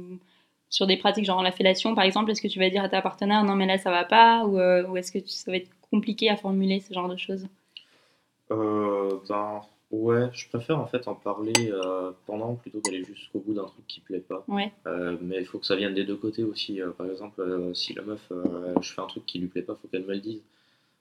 sur 0.69 0.87
des 0.87 0.97
pratiques 0.97 1.25
genre 1.25 1.43
la 1.43 1.51
fellation 1.51 1.95
par 1.95 2.03
exemple, 2.03 2.31
est-ce 2.31 2.41
que 2.41 2.47
tu 2.47 2.59
vas 2.59 2.69
dire 2.69 2.83
à 2.83 2.89
ta 2.89 3.01
partenaire 3.01 3.43
non 3.43 3.55
mais 3.55 3.65
là 3.65 3.77
ça 3.77 3.91
va 3.91 4.03
pas 4.05 4.45
ou, 4.45 4.59
euh, 4.59 4.85
ou 4.87 4.97
est-ce 4.97 5.11
que 5.11 5.19
tu- 5.19 5.29
ça 5.29 5.51
va 5.51 5.57
être 5.57 5.69
compliqué 5.91 6.29
à 6.29 6.35
formuler 6.37 6.79
ce 6.81 6.93
genre 6.93 7.09
de 7.09 7.17
choses? 7.17 7.47
Euh, 8.51 9.19
ben 9.27 9.61
ouais, 9.91 10.29
je 10.33 10.47
préfère 10.49 10.79
en 10.79 10.87
fait 10.87 11.07
en 11.07 11.15
parler 11.15 11.53
euh, 11.71 12.11
pendant 12.25 12.55
plutôt 12.55 12.79
qu'aller 12.81 13.03
jusqu'au 13.03 13.39
bout 13.39 13.53
d'un 13.53 13.65
truc 13.65 13.85
qui 13.87 13.99
plaît 13.99 14.19
pas. 14.19 14.43
Ouais. 14.47 14.71
Euh, 14.85 15.17
mais 15.21 15.37
il 15.39 15.45
faut 15.45 15.59
que 15.59 15.65
ça 15.65 15.75
vienne 15.75 15.93
des 15.93 16.05
deux 16.05 16.15
côtés 16.15 16.43
aussi. 16.43 16.79
Par 16.97 17.07
exemple, 17.09 17.43
si 17.73 17.93
la 17.93 18.03
meuf, 18.03 18.31
je 18.81 18.93
fais 18.93 19.01
un 19.01 19.07
truc 19.07 19.25
qui 19.25 19.39
lui 19.39 19.47
plaît 19.47 19.61
pas, 19.63 19.75
faut 19.75 19.87
qu'elle 19.89 20.05
me 20.05 20.13
le 20.13 20.19
dise. 20.19 20.41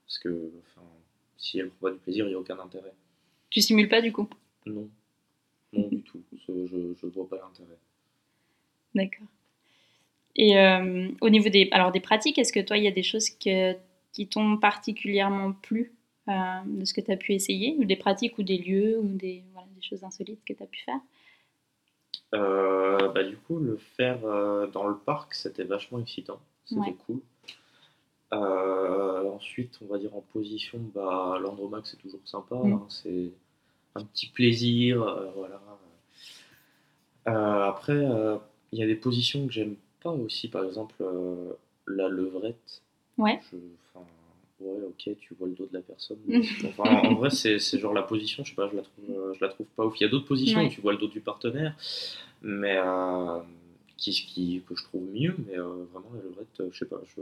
Parce 0.05 0.19
que 0.19 0.51
enfin, 0.69 0.87
si 1.37 1.59
elle 1.59 1.69
prend 1.69 1.87
pas 1.89 1.93
du 1.93 1.99
plaisir, 1.99 2.25
il 2.25 2.29
n'y 2.29 2.35
a 2.35 2.39
aucun 2.39 2.59
intérêt. 2.59 2.93
Tu 3.49 3.61
simules 3.61 3.89
pas 3.89 4.01
du 4.01 4.11
coup? 4.11 4.27
Non, 4.65 4.89
non 5.73 5.87
du 5.87 6.01
tout. 6.03 6.21
Je, 6.33 6.67
je, 6.67 6.77
je 7.01 7.07
vois 7.07 7.29
pas 7.29 7.37
l'intérêt. 7.37 7.77
D'accord. 8.93 9.27
Et 10.37 10.57
euh, 10.57 11.09
au 11.21 11.29
niveau 11.29 11.49
des, 11.49 11.67
alors 11.71 11.91
des 11.91 11.99
pratiques, 11.99 12.37
est-ce 12.37 12.53
que 12.53 12.59
toi, 12.59 12.77
il 12.77 12.83
y 12.83 12.87
a 12.87 12.91
des 12.91 13.03
choses 13.03 13.29
que, 13.31 13.73
qui 14.13 14.27
t'ont 14.27 14.57
particulièrement 14.57 15.51
plu 15.51 15.93
euh, 16.29 16.33
de 16.65 16.85
ce 16.85 16.93
que 16.93 17.01
tu 17.01 17.11
as 17.11 17.17
pu 17.17 17.33
essayer? 17.33 17.75
Ou 17.79 17.85
des 17.85 17.95
pratiques 17.95 18.37
ou 18.37 18.43
des 18.43 18.57
lieux 18.57 18.99
ou 18.99 19.07
des, 19.07 19.43
voilà, 19.53 19.67
des 19.75 19.81
choses 19.81 20.03
insolites 20.03 20.43
que 20.45 20.53
tu 20.53 20.61
as 20.61 20.67
pu 20.67 20.79
faire? 20.83 20.99
Euh, 22.35 23.07
bah, 23.09 23.23
du 23.23 23.37
coup, 23.37 23.57
le 23.57 23.77
faire 23.77 24.19
dans 24.71 24.87
le 24.87 24.97
parc, 24.97 25.33
c'était 25.33 25.63
vachement 25.63 25.99
excitant. 25.99 26.39
C'était 26.65 26.81
Ouais. 26.81 26.95
cool. 27.07 27.21
Ensuite, 28.31 29.79
on 29.81 29.85
va 29.85 29.97
dire 29.97 30.15
en 30.15 30.21
position, 30.21 30.79
bah, 30.93 31.39
l'Andromaque, 31.41 31.87
c'est 31.87 31.97
toujours 31.97 32.19
sympa. 32.25 32.55
Mm. 32.55 32.73
hein, 32.73 32.85
c'est 32.89 33.31
un 33.95 34.03
petit 34.03 34.27
plaisir. 34.27 35.31
voilà. 35.35 35.61
Après, 37.25 38.05
il 38.71 38.79
y 38.79 38.83
a 38.83 38.85
des 38.85 38.95
positions 38.95 39.47
que 39.47 39.53
j'aime 39.53 39.75
pas 40.01 40.11
aussi. 40.11 40.47
Par 40.49 40.65
exemple, 40.65 40.95
euh, 41.01 41.53
la 41.87 42.07
levrette. 42.09 42.81
Ouais. 43.17 43.39
Je- 43.51 43.57
ouais, 44.59 44.81
ok, 44.87 45.15
tu 45.19 45.33
vois 45.35 45.47
le 45.47 45.53
dos 45.55 45.65
de 45.67 45.73
la 45.73 45.81
personne. 45.81 46.17
mais- 46.25 46.39
enfin, 46.65 46.83
en, 46.83 47.11
en 47.11 47.15
vrai, 47.15 47.29
c'est 47.29 47.59
genre 47.79 47.93
la 47.93 48.03
position, 48.03 48.43
je 48.43 48.49
sais 48.51 48.55
pas, 48.55 48.69
je 48.69 48.75
la 48.75 48.81
trouve, 48.83 49.05
euh, 49.09 49.33
je 49.33 49.41
la 49.43 49.49
trouve 49.49 49.67
pas 49.75 49.85
ouf. 49.85 49.99
Il 49.99 50.03
y 50.03 50.05
a 50.05 50.09
d'autres 50.09 50.27
positions 50.27 50.59
Ouais. 50.59 50.67
où 50.67 50.69
tu 50.69 50.81
vois 50.81 50.93
le 50.93 50.97
dos 50.99 51.07
du 51.07 51.21
partenaire, 51.21 51.75
mais 52.41 52.75
euh, 52.77 53.39
qui, 53.97 54.11
qui, 54.11 54.61
que 54.67 54.75
je 54.75 54.83
trouve 54.83 55.03
mieux, 55.11 55.35
mais 55.47 55.57
euh, 55.57 55.85
vraiment 55.93 56.11
la 56.15 56.21
levrette, 56.21 56.61
je 56.71 56.77
sais 56.77 56.85
pas, 56.85 57.01
je, 57.15 57.21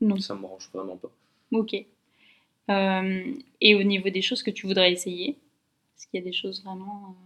Non. 0.00 0.18
ça 0.18 0.34
me 0.34 0.40
branche 0.42 0.68
vraiment 0.72 0.96
pas. 0.96 1.10
Ok. 1.52 1.74
Euh, 2.70 3.34
et 3.62 3.74
au 3.74 3.82
niveau 3.82 4.10
des 4.10 4.20
choses 4.22 4.42
que 4.42 4.50
tu 4.50 4.66
voudrais 4.66 4.92
essayer, 4.92 5.30
est-ce 5.96 6.06
qu'il 6.06 6.20
y 6.20 6.22
a 6.22 6.24
des 6.24 6.32
choses 6.34 6.62
vraiment 6.62 7.16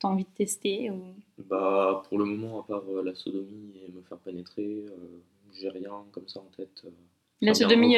tu 0.00 0.06
as 0.06 0.10
envie 0.10 0.24
de 0.24 0.30
tester 0.36 0.90
ou... 0.90 1.02
Bah, 1.38 2.02
pour 2.08 2.18
le 2.18 2.24
moment, 2.24 2.60
à 2.60 2.64
part 2.64 2.82
euh, 2.90 3.02
la 3.02 3.14
sodomie 3.14 3.72
et 3.86 3.90
me 3.92 4.02
faire 4.02 4.18
pénétrer, 4.18 4.84
euh, 4.88 5.20
j'ai 5.54 5.68
rien 5.68 5.92
comme 6.12 6.28
ça 6.28 6.40
en 6.40 6.48
tête. 6.56 6.82
euh. 6.84 6.90
La 7.42 7.54
sodomie, 7.54 7.96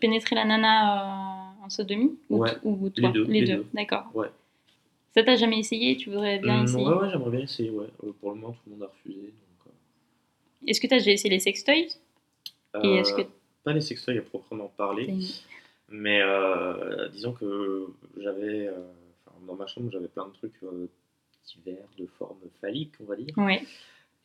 pénétrer 0.00 0.34
la 0.34 0.44
nana 0.44 1.54
en 1.62 1.70
sodomie? 1.70 2.18
Ou, 2.30 2.38
Ouais. 2.38 2.50
ou 2.64 2.88
toi? 2.90 3.10
deux, 3.10 3.24
les 3.24 3.42
deux. 3.42 3.66
D'accord. 3.72 4.10
Ouais. 4.14 4.28
Ça, 5.14 5.22
t'as 5.22 5.36
jamais 5.36 5.60
essayé? 5.60 5.96
Tu 5.96 6.10
voudrais 6.10 6.40
bien 6.40 6.58
Hum, 6.60 6.64
essayer? 6.64 6.84
ouais, 6.88 6.94
ouais, 6.94 7.10
j'aimerais 7.10 7.30
bien 7.30 7.40
essayer, 7.40 7.70
ouais. 7.70 7.86
Pour 8.20 8.30
le 8.30 8.36
moment, 8.36 8.52
tout 8.52 8.60
le 8.66 8.72
monde 8.72 8.82
a 8.82 8.86
refusé. 8.86 9.20
Donc, 9.20 9.72
Est-ce 10.66 10.80
que 10.80 10.88
tu 10.88 10.94
as 10.94 10.98
déjà 10.98 11.12
essayé 11.12 11.30
les 11.30 11.38
sextoys? 11.40 11.88
Et 12.82 12.94
est-ce 12.96 13.14
que- 13.14 13.28
Pas 13.62 13.72
les 13.72 13.80
sextoys 13.80 14.18
à 14.18 14.22
proprement 14.22 14.68
parler. 14.76 15.06
T'as 15.06 15.94
Mais 15.94 16.20
disons 17.12 17.32
que 17.32 17.86
j'avais, 18.18 18.68
dans 19.46 19.54
ma 19.54 19.66
chambre, 19.68 19.88
j'avais 19.92 20.08
plein 20.08 20.26
de 20.26 20.32
trucs 20.32 20.60
euh, 21.44 21.60
divers, 21.64 21.88
de 21.98 22.06
forme 22.18 22.38
phallique, 22.60 22.92
on 23.00 23.04
va 23.04 23.16
dire. 23.16 23.36
Ouais. 23.36 23.62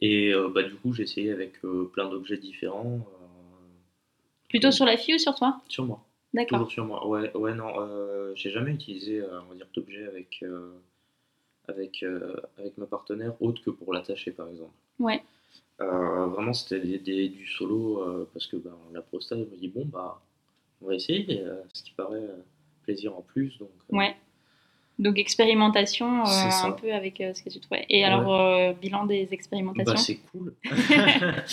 Et 0.01 0.33
euh, 0.33 0.49
bah, 0.49 0.63
du 0.63 0.75
coup, 0.75 0.93
j'ai 0.93 1.03
essayé 1.03 1.31
avec 1.31 1.53
euh, 1.65 1.89
plein 1.91 2.09
d'objets 2.09 2.37
différents. 2.37 3.05
euh, 3.21 3.25
Plutôt 4.47 4.71
sur 4.71 4.85
la 4.85 4.97
fille 4.97 5.15
ou 5.15 5.19
sur 5.19 5.35
toi? 5.35 5.61
Sur 5.67 5.85
moi. 5.85 6.03
D'accord. 6.33 6.59
Toujours 6.59 6.71
sur 6.71 6.85
moi. 6.85 7.07
Ouais, 7.07 7.35
ouais 7.35 7.53
non, 7.53 7.73
j'ai 8.35 8.49
jamais 8.51 8.71
utilisé, 8.71 9.21
on 9.23 9.49
va 9.49 9.55
dire, 9.55 9.67
d'objets 9.73 10.05
avec, 10.07 10.43
avec, 11.67 12.03
avec 12.57 12.77
ma 12.77 12.85
partenaire, 12.87 13.33
autre 13.41 13.61
que 13.63 13.69
pour 13.69 13.93
l'attacher, 13.93 14.31
par 14.31 14.47
exemple. 14.49 14.71
Ouais. 14.99 15.21
Vraiment, 15.79 16.53
c'était 16.53 16.79
des, 16.79 16.97
des- 16.99 17.29
du 17.29 17.45
solo, 17.47 18.27
parce 18.33 18.47
que 18.47 18.57
bah, 18.57 18.75
la 18.93 19.01
prostate, 19.01 19.39
je 19.39 19.43
me 19.45 19.57
dis, 19.57 19.67
bon, 19.67 19.85
bah, 19.85 20.19
on 20.81 20.87
va 20.87 20.95
essayer, 20.95 21.43
ce 21.73 21.83
qui 21.83 21.91
paraît 21.91 22.27
plaisir 22.83 23.15
en 23.15 23.21
plus. 23.21 23.57
Donc, 23.59 23.69
Ouais. 23.89 24.15
Donc 24.99 25.17
expérimentation 25.17 26.25
euh, 26.25 26.49
un 26.63 26.71
peu 26.71 26.91
avec 26.93 27.21
euh, 27.21 27.33
ce 27.33 27.41
que 27.41 27.49
tu 27.49 27.59
trouvais. 27.59 27.85
Et 27.89 27.99
Ouais. 27.99 28.03
alors, 28.03 28.35
euh, 28.35 28.73
bilan 28.73 29.05
des 29.05 29.29
expérimentations 29.31 29.93
Bah, 29.93 29.97
c'est 29.97 30.19
cool. 30.31 30.53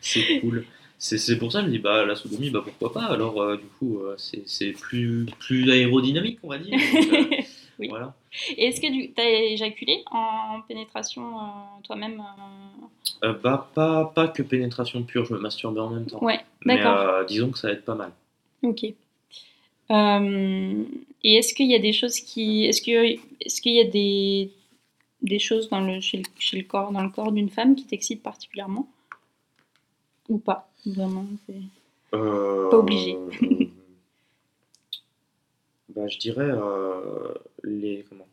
c'est 0.00 0.40
cool. 0.40 0.66
C'est 0.98 1.38
pour 1.38 1.52
ça 1.52 1.60
que 1.60 1.66
je 1.66 1.70
me 1.70 1.76
dis, 1.76 1.78
bah, 1.80 2.04
la 2.04 2.16
sodomie, 2.16 2.50
bah, 2.50 2.62
pourquoi 2.64 2.92
pas? 2.92 3.06
Alors, 3.06 3.56
du 3.56 3.66
coup, 3.78 4.00
c'est 4.16 4.72
plus, 4.72 5.26
plus 5.38 5.70
aérodynamique, 5.70 6.38
on 6.42 6.48
va 6.48 6.58
dire. 6.58 6.76
Donc, 6.78 7.44
Oui. 7.80 7.88
Voilà. 7.88 8.14
Et 8.56 8.66
est-ce 8.66 8.80
que 8.80 8.86
tu 8.86 9.20
as 9.20 9.28
éjaculé 9.28 10.04
en 10.12 10.60
pénétration 10.68 11.22
toi-même 11.82 12.22
bah, 13.42 13.68
pas, 13.74 14.12
pas 14.14 14.28
que 14.28 14.42
pénétration 14.44 15.02
pure, 15.02 15.24
je 15.24 15.34
me 15.34 15.40
masturbe 15.40 15.78
en 15.78 15.90
même 15.90 16.06
temps. 16.06 16.22
Ouais, 16.22 16.38
d'accord. 16.64 17.24
disons 17.26 17.50
que 17.50 17.58
ça 17.58 17.70
aide 17.72 17.82
pas 17.82 17.96
mal. 17.96 18.12
Ok. 18.62 18.84
Euh, 19.90 20.84
et 21.24 21.34
est-ce 21.36 21.54
qu'il 21.54 21.70
y 21.70 21.74
a 21.74 21.78
des 21.78 21.92
choses 21.92 22.20
qui, 22.20 22.66
est-ce 22.66 22.82
que, 22.82 23.16
est-ce 23.40 23.60
qu'il 23.60 23.74
y 23.74 23.80
a 23.80 23.84
des, 23.84 24.52
des 25.22 25.38
choses 25.38 25.68
dans 25.70 25.80
le, 25.80 26.00
chez, 26.00 26.18
le, 26.18 26.24
chez 26.38 26.58
le 26.58 26.64
corps, 26.64 26.92
dans 26.92 27.02
le 27.02 27.10
corps 27.10 27.32
d'une 27.32 27.50
femme 27.50 27.74
qui 27.74 27.86
t'excitent 27.86 28.22
particulièrement 28.22 28.88
ou 30.28 30.38
pas 30.38 30.70
Vraiment, 30.86 31.26
c'est. 31.46 31.60
Euh, 32.14 32.68
Pas 32.70 32.78
obligé. 32.78 33.16
bah, 35.88 36.06
je 36.08 36.18
dirais 36.18 36.50
euh, 36.50 37.34
les 37.62 38.04
comment 38.08 38.26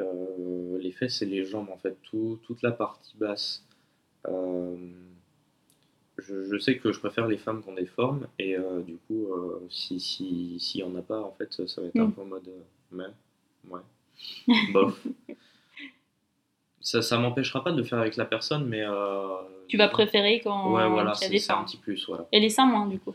Euh, 0.00 0.78
les 0.78 0.92
fesses 0.92 1.22
et 1.22 1.26
les 1.26 1.44
jambes 1.44 1.68
en 1.70 1.76
fait 1.76 1.96
tout, 2.02 2.38
toute 2.42 2.62
la 2.62 2.72
partie 2.72 3.16
basse. 3.18 3.64
Euh, 4.28 4.76
je, 6.22 6.44
je 6.44 6.58
sais 6.58 6.78
que 6.78 6.92
je 6.92 6.98
préfère 7.00 7.26
les 7.26 7.38
femmes 7.38 7.62
qui 7.62 7.68
ont 7.68 7.74
des 7.74 7.86
formes 7.86 8.26
et 8.38 8.56
euh, 8.56 8.80
du 8.82 8.96
coup 8.96 9.26
euh, 9.32 9.66
si 9.70 10.00
si 10.00 10.58
s'il 10.60 10.80
y 10.80 10.84
en 10.84 10.94
a 10.96 11.02
pas 11.02 11.20
en 11.20 11.32
fait 11.32 11.52
ça 11.66 11.80
va 11.80 11.88
être 11.88 11.96
un 12.00 12.06
Mm. 12.06 12.12
peu 12.12 12.20
en 12.22 12.26
mode 12.26 12.48
euh, 12.48 12.60
mais 12.92 13.04
ouais 13.70 13.80
bof. 14.72 15.06
Ça, 16.80 17.00
ça 17.00 17.16
m'empêchera 17.18 17.62
pas 17.62 17.70
de 17.72 17.78
le 17.78 17.84
faire 17.84 17.98
avec 17.98 18.16
la 18.16 18.24
personne, 18.24 18.66
mais. 18.66 18.82
Tu 19.68 19.76
vas 19.76 19.88
préférer 19.88 20.40
quand 20.40 20.72
Ouais, 20.72 20.88
voilà, 20.88 21.14
c'est 21.14 21.50
un 21.50 21.64
petit 21.64 21.76
plus, 21.76 22.06
voilà. 22.08 22.26
Et 22.32 22.40
les 22.40 22.50
seins 22.50 22.66
moins 22.66 22.86
du 22.86 22.98
coup. 22.98 23.14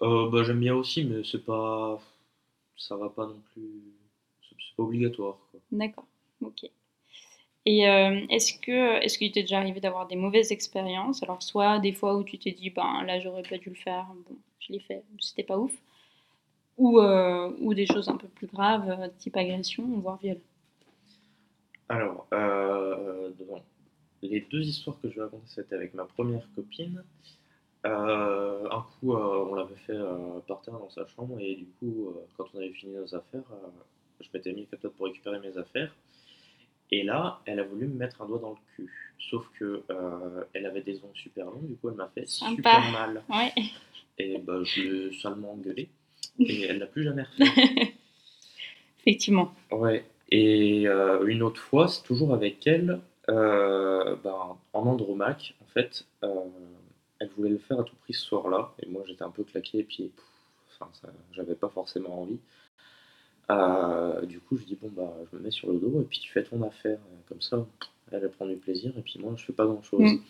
Bah, 0.00 0.42
j'aime 0.44 0.60
bien 0.60 0.74
aussi, 0.74 1.04
mais 1.04 1.22
c'est 1.24 1.44
pas. 1.44 2.00
Ça 2.76 2.96
va 2.96 3.10
pas 3.10 3.26
non 3.26 3.40
plus. 3.52 3.68
C'est 4.48 4.76
pas 4.76 4.82
obligatoire. 4.84 5.38
D'accord. 5.72 6.06
Ok. 6.40 6.70
Et 7.66 7.88
euh, 7.88 8.26
est-ce 8.30 8.54
que 8.58 9.02
est-ce 9.02 9.18
qu'il 9.18 9.32
t'est 9.32 9.42
déjà 9.42 9.58
arrivé 9.58 9.80
d'avoir 9.80 10.06
des 10.06 10.16
mauvaises 10.16 10.52
expériences? 10.52 11.22
Alors 11.22 11.42
soit 11.42 11.78
des 11.78 11.92
fois 11.92 12.16
où 12.16 12.24
tu 12.24 12.38
t'es 12.38 12.52
dit 12.52 12.70
ben 12.70 13.02
là 13.04 13.20
j'aurais 13.20 13.42
pas 13.44 13.58
dû 13.58 13.70
le 13.70 13.76
faire, 13.76 14.06
bon 14.28 14.36
je 14.60 14.72
l'ai 14.72 14.80
fait, 14.80 15.04
c'était 15.20 15.44
pas 15.44 15.58
ouf. 15.58 15.72
ou, 16.76 16.98
euh, 17.00 17.52
ou 17.60 17.74
des 17.74 17.86
choses 17.86 18.08
un 18.08 18.16
peu 18.16 18.28
plus 18.28 18.46
graves, 18.46 18.88
euh, 18.88 19.08
type 19.18 19.36
agression, 19.36 19.84
voire 20.00 20.18
viol. 20.18 20.40
Alors, 21.88 22.26
les 24.22 24.40
deux 24.50 24.62
histoires 24.62 25.00
que 25.00 25.08
je 25.10 25.16
vais 25.16 25.22
raconter, 25.22 25.44
c'était 25.46 25.74
avec 25.74 25.94
ma 25.94 26.04
première 26.04 26.46
copine. 26.54 27.02
Un 27.84 28.84
coup, 29.00 29.14
on 29.14 29.54
l'avait 29.54 29.74
fait 29.86 29.98
par 30.46 30.60
terre 30.62 30.78
dans 30.78 30.90
sa 30.90 31.06
chambre, 31.06 31.38
et 31.40 31.56
du 31.56 31.66
coup, 31.78 32.14
quand 32.36 32.44
on 32.54 32.58
avait 32.58 32.72
fini 32.72 32.94
nos 32.94 33.14
affaires, 33.14 33.44
je 34.20 34.28
m'étais 34.34 34.52
mis 34.52 34.66
capable 34.66 34.94
pour 34.94 35.06
récupérer 35.06 35.40
mes 35.40 35.56
affaires. 35.56 35.94
Et 36.92 37.02
là, 37.02 37.40
elle 37.46 37.60
a 37.60 37.62
voulu 37.62 37.86
me 37.86 37.94
mettre 37.94 38.22
un 38.22 38.26
doigt 38.26 38.38
dans 38.40 38.50
le 38.50 38.56
cul. 38.74 39.14
Sauf 39.30 39.46
que 39.58 39.82
euh, 39.90 40.44
elle 40.54 40.66
avait 40.66 40.80
des 40.82 40.96
ongles 41.04 41.16
super 41.16 41.46
longs, 41.46 41.62
du 41.62 41.76
coup, 41.76 41.88
elle 41.90 41.96
m'a 41.96 42.10
fait 42.14 42.26
Sympa. 42.26 42.56
super 42.56 42.90
mal. 42.92 43.22
Ouais. 43.28 43.52
Et 44.18 44.38
bah, 44.38 44.60
je 44.64 44.82
l'ai 44.82 45.18
salement 45.20 45.52
engueulé. 45.52 45.88
Et 46.38 46.62
elle 46.64 46.78
l'a 46.78 46.86
plus 46.86 47.04
jamais 47.04 47.22
refait. 47.22 47.94
Effectivement. 49.00 49.54
Ouais, 49.70 50.04
et 50.30 50.86
euh, 50.86 51.26
une 51.26 51.42
autre 51.42 51.60
fois, 51.60 51.88
c'est 51.88 52.02
toujours 52.02 52.34
avec 52.34 52.66
elle, 52.66 53.00
euh, 53.28 54.16
ben, 54.22 54.56
en 54.72 54.86
Andromaque, 54.86 55.54
en 55.62 55.66
fait, 55.66 56.06
euh, 56.22 56.28
elle 57.18 57.28
voulait 57.30 57.50
le 57.50 57.58
faire 57.58 57.80
à 57.80 57.84
tout 57.84 57.96
prix 57.96 58.14
ce 58.14 58.24
soir-là, 58.26 58.72
et 58.82 58.86
moi 58.88 59.02
j'étais 59.06 59.22
un 59.22 59.30
peu 59.30 59.42
claqué, 59.44 59.78
et 59.78 59.84
puis 59.84 60.10
pff, 60.14 60.24
enfin, 60.80 61.10
j'avais 61.32 61.54
pas 61.54 61.68
forcément 61.68 62.22
envie. 62.22 62.38
Euh, 63.50 64.26
du 64.26 64.40
coup, 64.40 64.56
je 64.56 64.64
dis, 64.64 64.76
bon, 64.80 64.90
bah, 64.96 65.12
je 65.32 65.36
me 65.38 65.42
mets 65.42 65.50
sur 65.50 65.68
le 65.70 65.78
dos, 65.78 66.00
et 66.00 66.04
puis 66.04 66.18
tu 66.18 66.30
fais 66.30 66.42
ton 66.42 66.62
affaire, 66.62 66.98
euh, 66.98 67.16
comme 67.28 67.40
ça, 67.40 67.64
elle, 68.12 68.28
prend 68.30 68.46
du 68.46 68.56
plaisir, 68.56 68.92
et 68.96 69.02
puis 69.02 69.18
moi, 69.18 69.32
je 69.36 69.44
fais 69.44 69.52
pas 69.52 69.64
grand-chose. 69.66 70.00
Mm. 70.12 70.20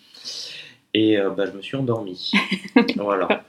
Et 0.94 1.18
euh, 1.18 1.30
bah, 1.30 1.46
je 1.46 1.52
me 1.52 1.62
suis 1.62 1.76
endormi. 1.76 2.32
voilà. 2.96 3.44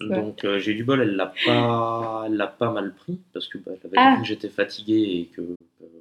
Donc 0.00 0.44
euh, 0.44 0.58
j'ai 0.58 0.72
eu 0.72 0.74
du 0.74 0.82
bol, 0.82 1.00
elle 1.00 1.14
l'a 1.14 1.32
pas, 1.46 2.24
elle 2.26 2.34
l'a 2.34 2.48
pas 2.48 2.72
mal 2.72 2.92
pris 2.92 3.20
parce 3.32 3.46
que 3.46 3.56
bah, 3.58 3.70
elle 3.74 3.86
avait 3.86 3.96
Ah. 3.96 4.14
dit 4.16 4.22
que 4.22 4.28
j'étais 4.28 4.48
fatigué 4.48 4.94
et 4.94 5.26
que. 5.32 5.42
euh, 5.42 5.54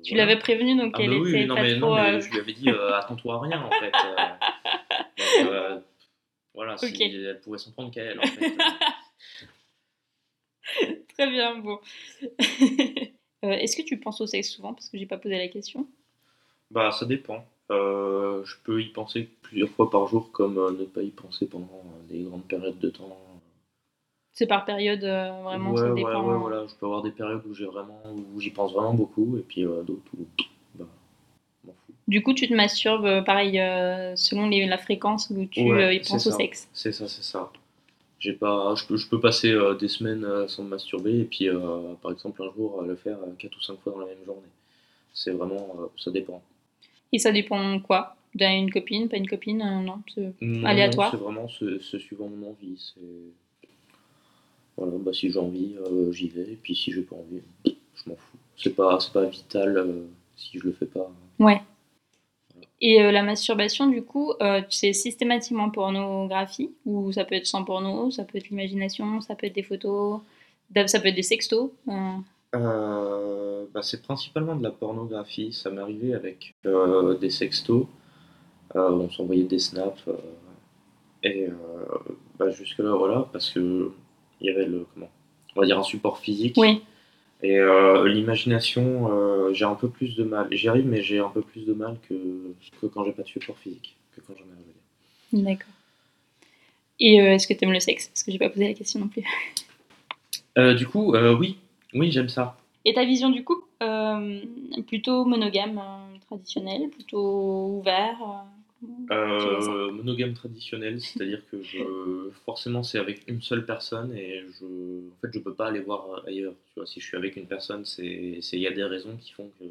Tu 0.04 0.16
voilà. 0.16 0.26
l'avais 0.26 0.40
prévenu, 0.40 0.76
donc 0.76 0.96
Ah 0.98 1.04
elle 1.04 1.12
bah 1.12 1.16
oui, 1.22 1.36
était 1.36 1.46
non 1.46 1.54
pas 1.56 1.62
mais, 1.62 1.78
trop... 1.78 1.90
non, 1.90 1.96
mais 2.02 2.20
je 2.20 2.32
lui 2.32 2.40
avais 2.40 2.54
dit 2.54 2.70
euh, 2.70 2.96
attends-toi 2.96 3.36
à 3.36 3.40
rien 3.42 3.62
en 3.62 3.70
fait. 3.70 3.92
donc, 5.44 5.84
voilà, 6.56 6.78
si 6.78 6.86
Ok. 6.88 7.00
elle 7.00 7.40
pouvait 7.44 7.60
s'en 7.60 7.72
prendre 7.74 7.92
qu'à 7.92 8.02
elle 8.02 8.20
en 8.20 8.24
fait. 8.24 8.52
Très 11.22 11.30
bien, 11.30 11.60
bon. 11.60 11.80
Euh, 13.44 13.50
Est-ce 13.54 13.76
que 13.76 13.82
tu 13.82 13.98
penses 14.00 14.22
au 14.22 14.28
sexe 14.28 14.50
souvent? 14.50 14.72
Parce 14.76 14.88
que 14.90 15.00
j'ai 15.00 15.08
pas 15.08 15.18
posé 15.18 15.36
la 15.36 15.48
question. 15.48 15.88
bah 16.70 16.92
ça 16.92 17.08
dépend. 17.08 17.44
Euh, 17.72 18.44
je 18.46 18.56
peux 18.64 18.80
y 18.84 18.90
penser 18.90 19.28
plusieurs 19.42 19.70
fois 19.70 19.90
par 19.90 20.06
jour 20.06 20.32
comme 20.32 20.60
euh, 20.60 20.70
ne 20.70 20.86
pas 20.86 21.02
y 21.02 21.10
penser 21.10 21.48
pendant 21.48 21.84
des 22.08 22.22
grandes 22.22 22.44
périodes 22.44 22.78
de 22.78 22.90
temps. 22.92 23.18
C'est 24.32 24.46
par 24.46 24.64
période, 24.64 25.02
vraiment, 25.44 25.72
ouais, 25.72 25.80
ça 25.80 25.90
ouais, 25.90 25.96
dépend. 25.96 26.28
ouais, 26.28 26.38
voilà. 26.38 26.68
Je 26.68 26.76
peux 26.76 26.86
avoir 26.86 27.02
des 27.02 27.10
périodes 27.10 27.42
où 27.48 27.56
j'ai 27.56 27.66
vraiment, 27.66 28.00
où 28.36 28.40
j'y 28.40 28.52
pense 28.52 28.74
vraiment 28.74 28.94
beaucoup 28.94 29.36
et 29.38 29.42
puis 29.42 29.64
d'autres 29.64 30.12
où 30.20 30.28
bah, 30.76 30.86
m'en 31.66 31.74
fous. 31.74 31.94
Du 32.08 32.22
coup, 32.22 32.36
tu 32.36 32.48
te 32.48 32.54
masturbes, 32.54 33.26
pareil, 33.26 33.54
selon 34.18 34.48
les- 34.50 34.68
la 34.68 34.78
fréquence 34.78 35.32
où 35.32 35.48
tu 35.48 35.62
Ouais, 35.62 35.96
y 35.96 36.00
penses 36.00 36.28
au 36.28 36.32
sexe. 36.32 36.70
C'est 36.74 36.92
ça, 36.92 37.08
c'est 37.08 37.24
ça. 37.24 37.52
J'ai 38.22 38.34
pas, 38.34 38.74
je 38.76 38.86
peux, 38.86 38.98
je 38.98 39.10
peux 39.10 39.20
passer 39.20 39.52
euh, 39.52 39.76
des 39.76 39.90
semaines 39.90 40.24
euh, 40.24 40.48
sans 40.48 40.64
me 40.64 40.70
masturber 40.70 41.20
et 41.20 41.26
puis 41.26 41.50
euh, 41.50 41.94
par 42.02 42.14
exemple 42.14 42.42
un 42.44 42.54
jour 42.54 42.82
le 42.84 42.96
faire 42.96 43.18
4 43.38 43.58
ou 43.58 43.62
5 43.62 43.80
fois 43.82 43.92
dans 43.94 44.00
la 44.00 44.06
même 44.08 44.24
journée. 44.26 44.48
C'est 45.14 45.32
vraiment, 45.32 45.92
ça 45.98 46.12
dépend. 46.12 46.42
Et 47.12 47.20
ça 47.20 47.32
dépend 47.32 47.80
quoi? 47.82 48.16
D'un 48.36 48.54
une 48.56 48.72
copine, 48.72 49.10
pas 49.10 49.18
une 49.18 49.28
copine 49.28 49.60
Non, 49.86 50.02
c'est- 50.16 50.34
Aléatoire? 50.66 51.12
C'est 51.12 51.18
vraiment 51.18 51.50
ce, 51.50 51.80
ce 51.80 52.00
suivant 52.00 52.30
mon 52.30 52.52
envie. 52.52 52.78
C'est 52.78 53.02
voilà, 54.78 54.94
bah 54.98 55.14
si 55.14 55.30
j'ai 55.32 55.40
envie, 55.40 55.76
j'y 56.12 56.30
vais 56.30 56.54
et 56.54 56.56
puis 56.62 56.76
si 56.76 56.92
j'ai 56.92 57.02
pas 57.02 57.16
envie, 57.16 57.42
je 57.66 58.10
m'en 58.10 58.16
fous. 58.16 58.38
C'est 58.58 58.76
pas, 58.76 59.00
c'est 59.00 59.12
pas 59.14 59.26
vital 59.26 59.86
si 60.38 60.60
je 60.60 60.64
le 60.66 60.72
fais 60.72 60.86
pas. 60.86 61.12
Ouais. 61.40 61.62
Et 62.82 63.02
euh, 63.02 63.12
la 63.12 63.22
masturbation, 63.22 63.88
du 63.88 64.04
coup, 64.04 64.34
euh, 64.42 64.62
c'est 64.70 64.92
systématiquement 64.94 65.70
pornographie 65.70 66.72
Ou 66.86 67.12
ça 67.12 67.26
peut 67.26 67.36
être 67.36 67.46
sans 67.46 67.64
porno, 67.64 68.10
ça 68.10 68.24
peut 68.24 68.40
être 68.40 68.50
l'imagination, 68.50 69.22
ça 69.22 69.36
peut 69.36 69.46
être 69.46 69.56
des 69.56 69.64
photos, 69.64 70.20
ça 70.88 71.00
peut 71.00 71.10
être 71.10 71.16
des 71.16 71.24
sextos 71.24 71.72
euh, 72.54 73.66
bah, 73.74 73.82
c'est 73.82 74.02
principalement 74.02 74.58
de 74.58 74.64
la 74.64 74.72
pornographie. 74.72 75.54
Ça 75.54 75.70
m'est 75.70 75.80
arrivé 75.80 76.14
avec 76.14 76.54
des 77.22 77.30
sextos. 77.30 77.86
On 78.76 79.10
s'envoyait 79.10 79.44
des 79.44 79.60
snaps. 79.60 80.04
et 81.24 81.48
bah, 82.38 82.50
jusque-là, 82.50 82.94
voilà, 82.94 83.30
parce 83.32 83.52
que 83.52 83.94
il 84.42 84.48
y 84.48 84.50
avait 84.50 84.66
le, 84.66 84.86
comment, 84.94 85.10
on 85.56 85.62
va 85.62 85.66
dire 85.66 85.80
un 85.80 85.84
support 85.84 86.18
physique. 86.18 86.56
Oui. 86.58 86.82
Et 87.44 87.58
euh, 87.58 88.08
l'imagination, 88.08 89.10
euh, 89.12 89.54
j'ai 89.54 89.66
un 89.66 89.76
peu 89.76 89.90
plus 89.90 90.16
de 90.16 90.24
mal. 90.24 90.48
J'y 90.52 90.68
arrive, 90.70 90.88
mais 90.88 91.02
j'ai 91.02 91.20
un 91.20 91.30
peu 91.30 91.42
plus 91.42 91.66
de 91.66 91.74
mal 91.74 91.98
que, 92.08 92.14
que 92.80 92.86
quand 92.88 93.04
j'ai 93.04 93.12
pas 93.12 93.24
de 93.24 93.28
support 93.28 93.58
physique, 93.58 93.96
que 94.16 94.22
quand 94.22 94.34
j'en 94.38 94.46
ai 94.46 95.40
un. 95.40 95.44
D'accord. 95.44 95.74
Et 97.00 97.22
euh, 97.22 97.34
est-ce 97.34 97.48
que 97.48 97.54
tu 97.54 97.64
aimes 97.64 97.74
le 97.74 97.80
sexe? 97.80 98.08
Parce 98.10 98.24
que 98.24 98.32
j'ai 98.32 98.38
pas 98.38 98.50
posé 98.50 98.68
la 98.68 98.74
question 98.74 99.00
non 99.00 99.08
plus. 99.08 99.24
Du 100.78 100.86
coup, 100.86 101.16
oui, 101.16 101.58
oui, 101.94 102.12
j'aime 102.12 102.28
ça. 102.28 102.58
Et 102.84 102.94
ta 102.94 103.06
vision 103.06 103.30
du 103.30 103.42
couple 103.46 103.64
Plutôt 104.88 105.26
monogame, 105.26 105.78
euh, 105.78 106.18
traditionnel, 106.28 106.90
plutôt 106.90 107.80
ouvert 107.80 108.18
euh, 109.12 109.92
monogame 109.92 110.34
traditionnel, 110.34 111.02
c'est-à-dire 111.02 111.44
que 111.50 111.62
je, 111.62 112.30
forcément 112.46 112.84
c'est 112.84 113.00
avec 113.00 113.24
une 113.28 113.42
seule 113.42 113.66
personne 113.66 114.14
et 114.16 114.44
je, 114.60 114.66
en 115.12 115.16
fait, 115.22 115.30
je 115.34 115.40
peux 115.40 115.54
pas 115.54 115.68
aller 115.68 115.82
voir 115.82 116.24
ailleurs. 116.28 116.54
Tu 116.68 116.74
vois, 116.80 116.86
si 116.88 117.00
je 117.02 117.08
suis 117.08 117.18
avec 117.18 117.36
une 117.36 117.48
personne, 117.48 117.86
c'est, 117.86 118.40
c'est- 118.42 118.58
il 118.58 118.62
y 118.62 118.68
a 118.68 118.72
des 118.72 118.84
raisons 118.84 119.18
qui 119.18 119.32
font 119.34 119.52
que, 119.60 119.66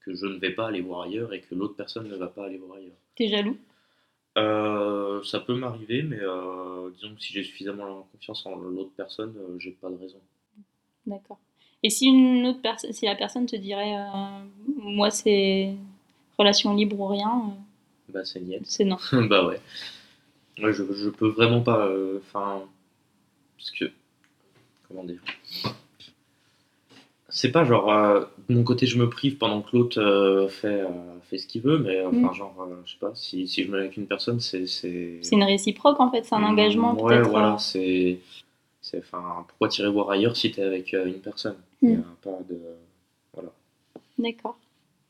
que 0.00 0.14
je 0.14 0.26
ne 0.26 0.38
vais 0.38 0.52
pas 0.52 0.68
aller 0.68 0.82
voir 0.82 1.02
ailleurs 1.02 1.32
et 1.34 1.40
que 1.40 1.54
l'autre 1.54 1.76
personne 1.76 2.08
ne 2.08 2.16
va 2.16 2.28
pas 2.28 2.46
aller 2.46 2.58
voir 2.58 2.78
ailleurs. 2.78 2.96
T'es 3.16 3.28
jaloux? 3.28 3.56
Euh, 4.38 5.22
ça 5.22 5.40
peut 5.40 5.54
m'arriver, 5.56 6.02
mais 6.02 6.18
euh, 6.20 6.90
disons 6.90 7.14
que 7.14 7.22
si 7.22 7.32
j'ai 7.32 7.44
suffisamment 7.44 8.08
confiance 8.12 8.44
en 8.46 8.56
l'autre 8.56 8.90
personne, 8.96 9.34
euh, 9.38 9.58
j'ai 9.58 9.70
pas 9.72 9.90
de 9.90 9.96
raison. 9.96 10.20
D'accord. 11.06 11.38
Et 11.82 11.90
si 11.90 12.06
une 12.06 12.46
autre 12.46 12.62
personne, 12.62 12.92
si 12.92 13.04
la 13.04 13.14
personne 13.14 13.46
te 13.46 13.56
dirait, 13.56 13.96
euh, 13.96 14.44
moi 14.76 15.10
c'est 15.10 15.74
relation 16.38 16.74
libre 16.74 16.98
ou 16.98 17.06
rien, 17.06 17.42
euh, 17.50 17.52
Bah 18.14 18.24
c'est 18.24 18.40
niette. 18.40 18.62
c'est 18.64 18.84
non. 18.84 18.96
bah 19.28 19.44
ouais. 19.46 19.60
Ouais, 20.62 20.72
je, 20.72 20.84
je 20.94 21.08
peux 21.10 21.28
vraiment 21.28 21.60
pas. 21.62 21.86
euh, 21.88 22.20
Enfin. 22.22 22.62
parce 23.58 23.70
que. 23.72 23.86
Comment 24.88 25.04
dire 25.04 25.20
C'est 27.28 27.50
pas 27.50 27.64
genre. 27.64 27.90
euh, 27.92 28.24
de 28.48 28.54
mon 28.54 28.62
côté, 28.62 28.86
je 28.86 28.98
me 28.98 29.08
prive 29.10 29.36
pendant 29.36 29.62
que 29.62 29.76
l'autre 29.76 30.00
euh, 30.00 30.48
fait, 30.48 30.82
euh, 30.82 30.88
fait 31.28 31.38
ce 31.38 31.46
qu'il 31.46 31.62
veut, 31.62 31.78
mais 31.78 31.96
euh, 31.96 32.08
enfin, 32.08 32.30
Mm. 32.30 32.34
genre, 32.34 32.54
euh, 32.70 32.82
je 32.86 32.92
sais 32.92 32.98
pas, 32.98 33.12
si, 33.14 33.48
si 33.48 33.64
je 33.64 33.68
me 33.70 33.72
mets 33.78 33.84
avec 33.84 33.96
une 33.96 34.06
personne, 34.06 34.38
c'est. 34.40 34.66
C'est 34.68 35.20
une 35.32 35.42
réciproque 35.42 35.98
en 36.00 36.10
fait, 36.10 36.22
c'est 36.24 36.34
un 36.34 36.40
Mm, 36.40 36.44
engagement 36.44 36.94
Ouais, 37.02 37.20
voilà, 37.22 37.54
euh, 37.54 37.58
c'est. 37.58 38.18
Enfin, 38.98 39.44
pourquoi 39.48 39.68
tirer 39.68 39.90
voir 39.90 40.10
ailleurs 40.10 40.36
si 40.36 40.52
t'es 40.52 40.62
avec 40.62 40.92
euh, 40.94 41.06
une 41.06 41.20
personne? 41.20 41.56
Mm. 41.82 41.88
Il 41.88 41.94
y 41.94 41.96
a 41.96 42.04
pas 42.22 42.38
de. 42.48 42.60
Voilà. 43.32 43.48
D'accord. 44.18 44.56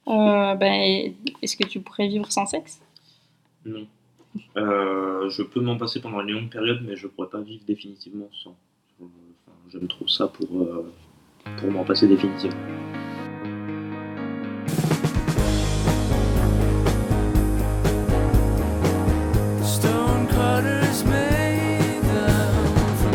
Euh, 0.07 0.55
ben, 0.55 1.13
Est-ce 1.43 1.57
que 1.57 1.67
tu 1.67 1.81
pourrais 1.81 2.07
vivre 2.09 2.31
sans 2.31 2.47
sexe? 2.47 2.81
Non. 3.65 3.87
Euh, 4.57 5.31
je 5.31 5.43
peux 5.43 5.61
m'en 5.61 5.77
passer 5.77 6.01
pendant 6.01 6.21
une 6.21 6.33
longue 6.33 6.51
période, 6.51 6.81
mais 6.85 6.97
je 6.97 7.07
pourrais 7.07 7.29
pas 7.29 7.41
vivre 7.41 7.65
définitivement 7.67 8.29
sans. 8.33 8.57
J'aime 9.71 9.89
trop 9.89 10.07
ça 10.07 10.29
pour, 10.29 10.63
euh, 10.63 10.93
pour 11.59 11.71
m'en 11.71 11.85
passer 11.85 12.07
définitivement. 12.07 12.61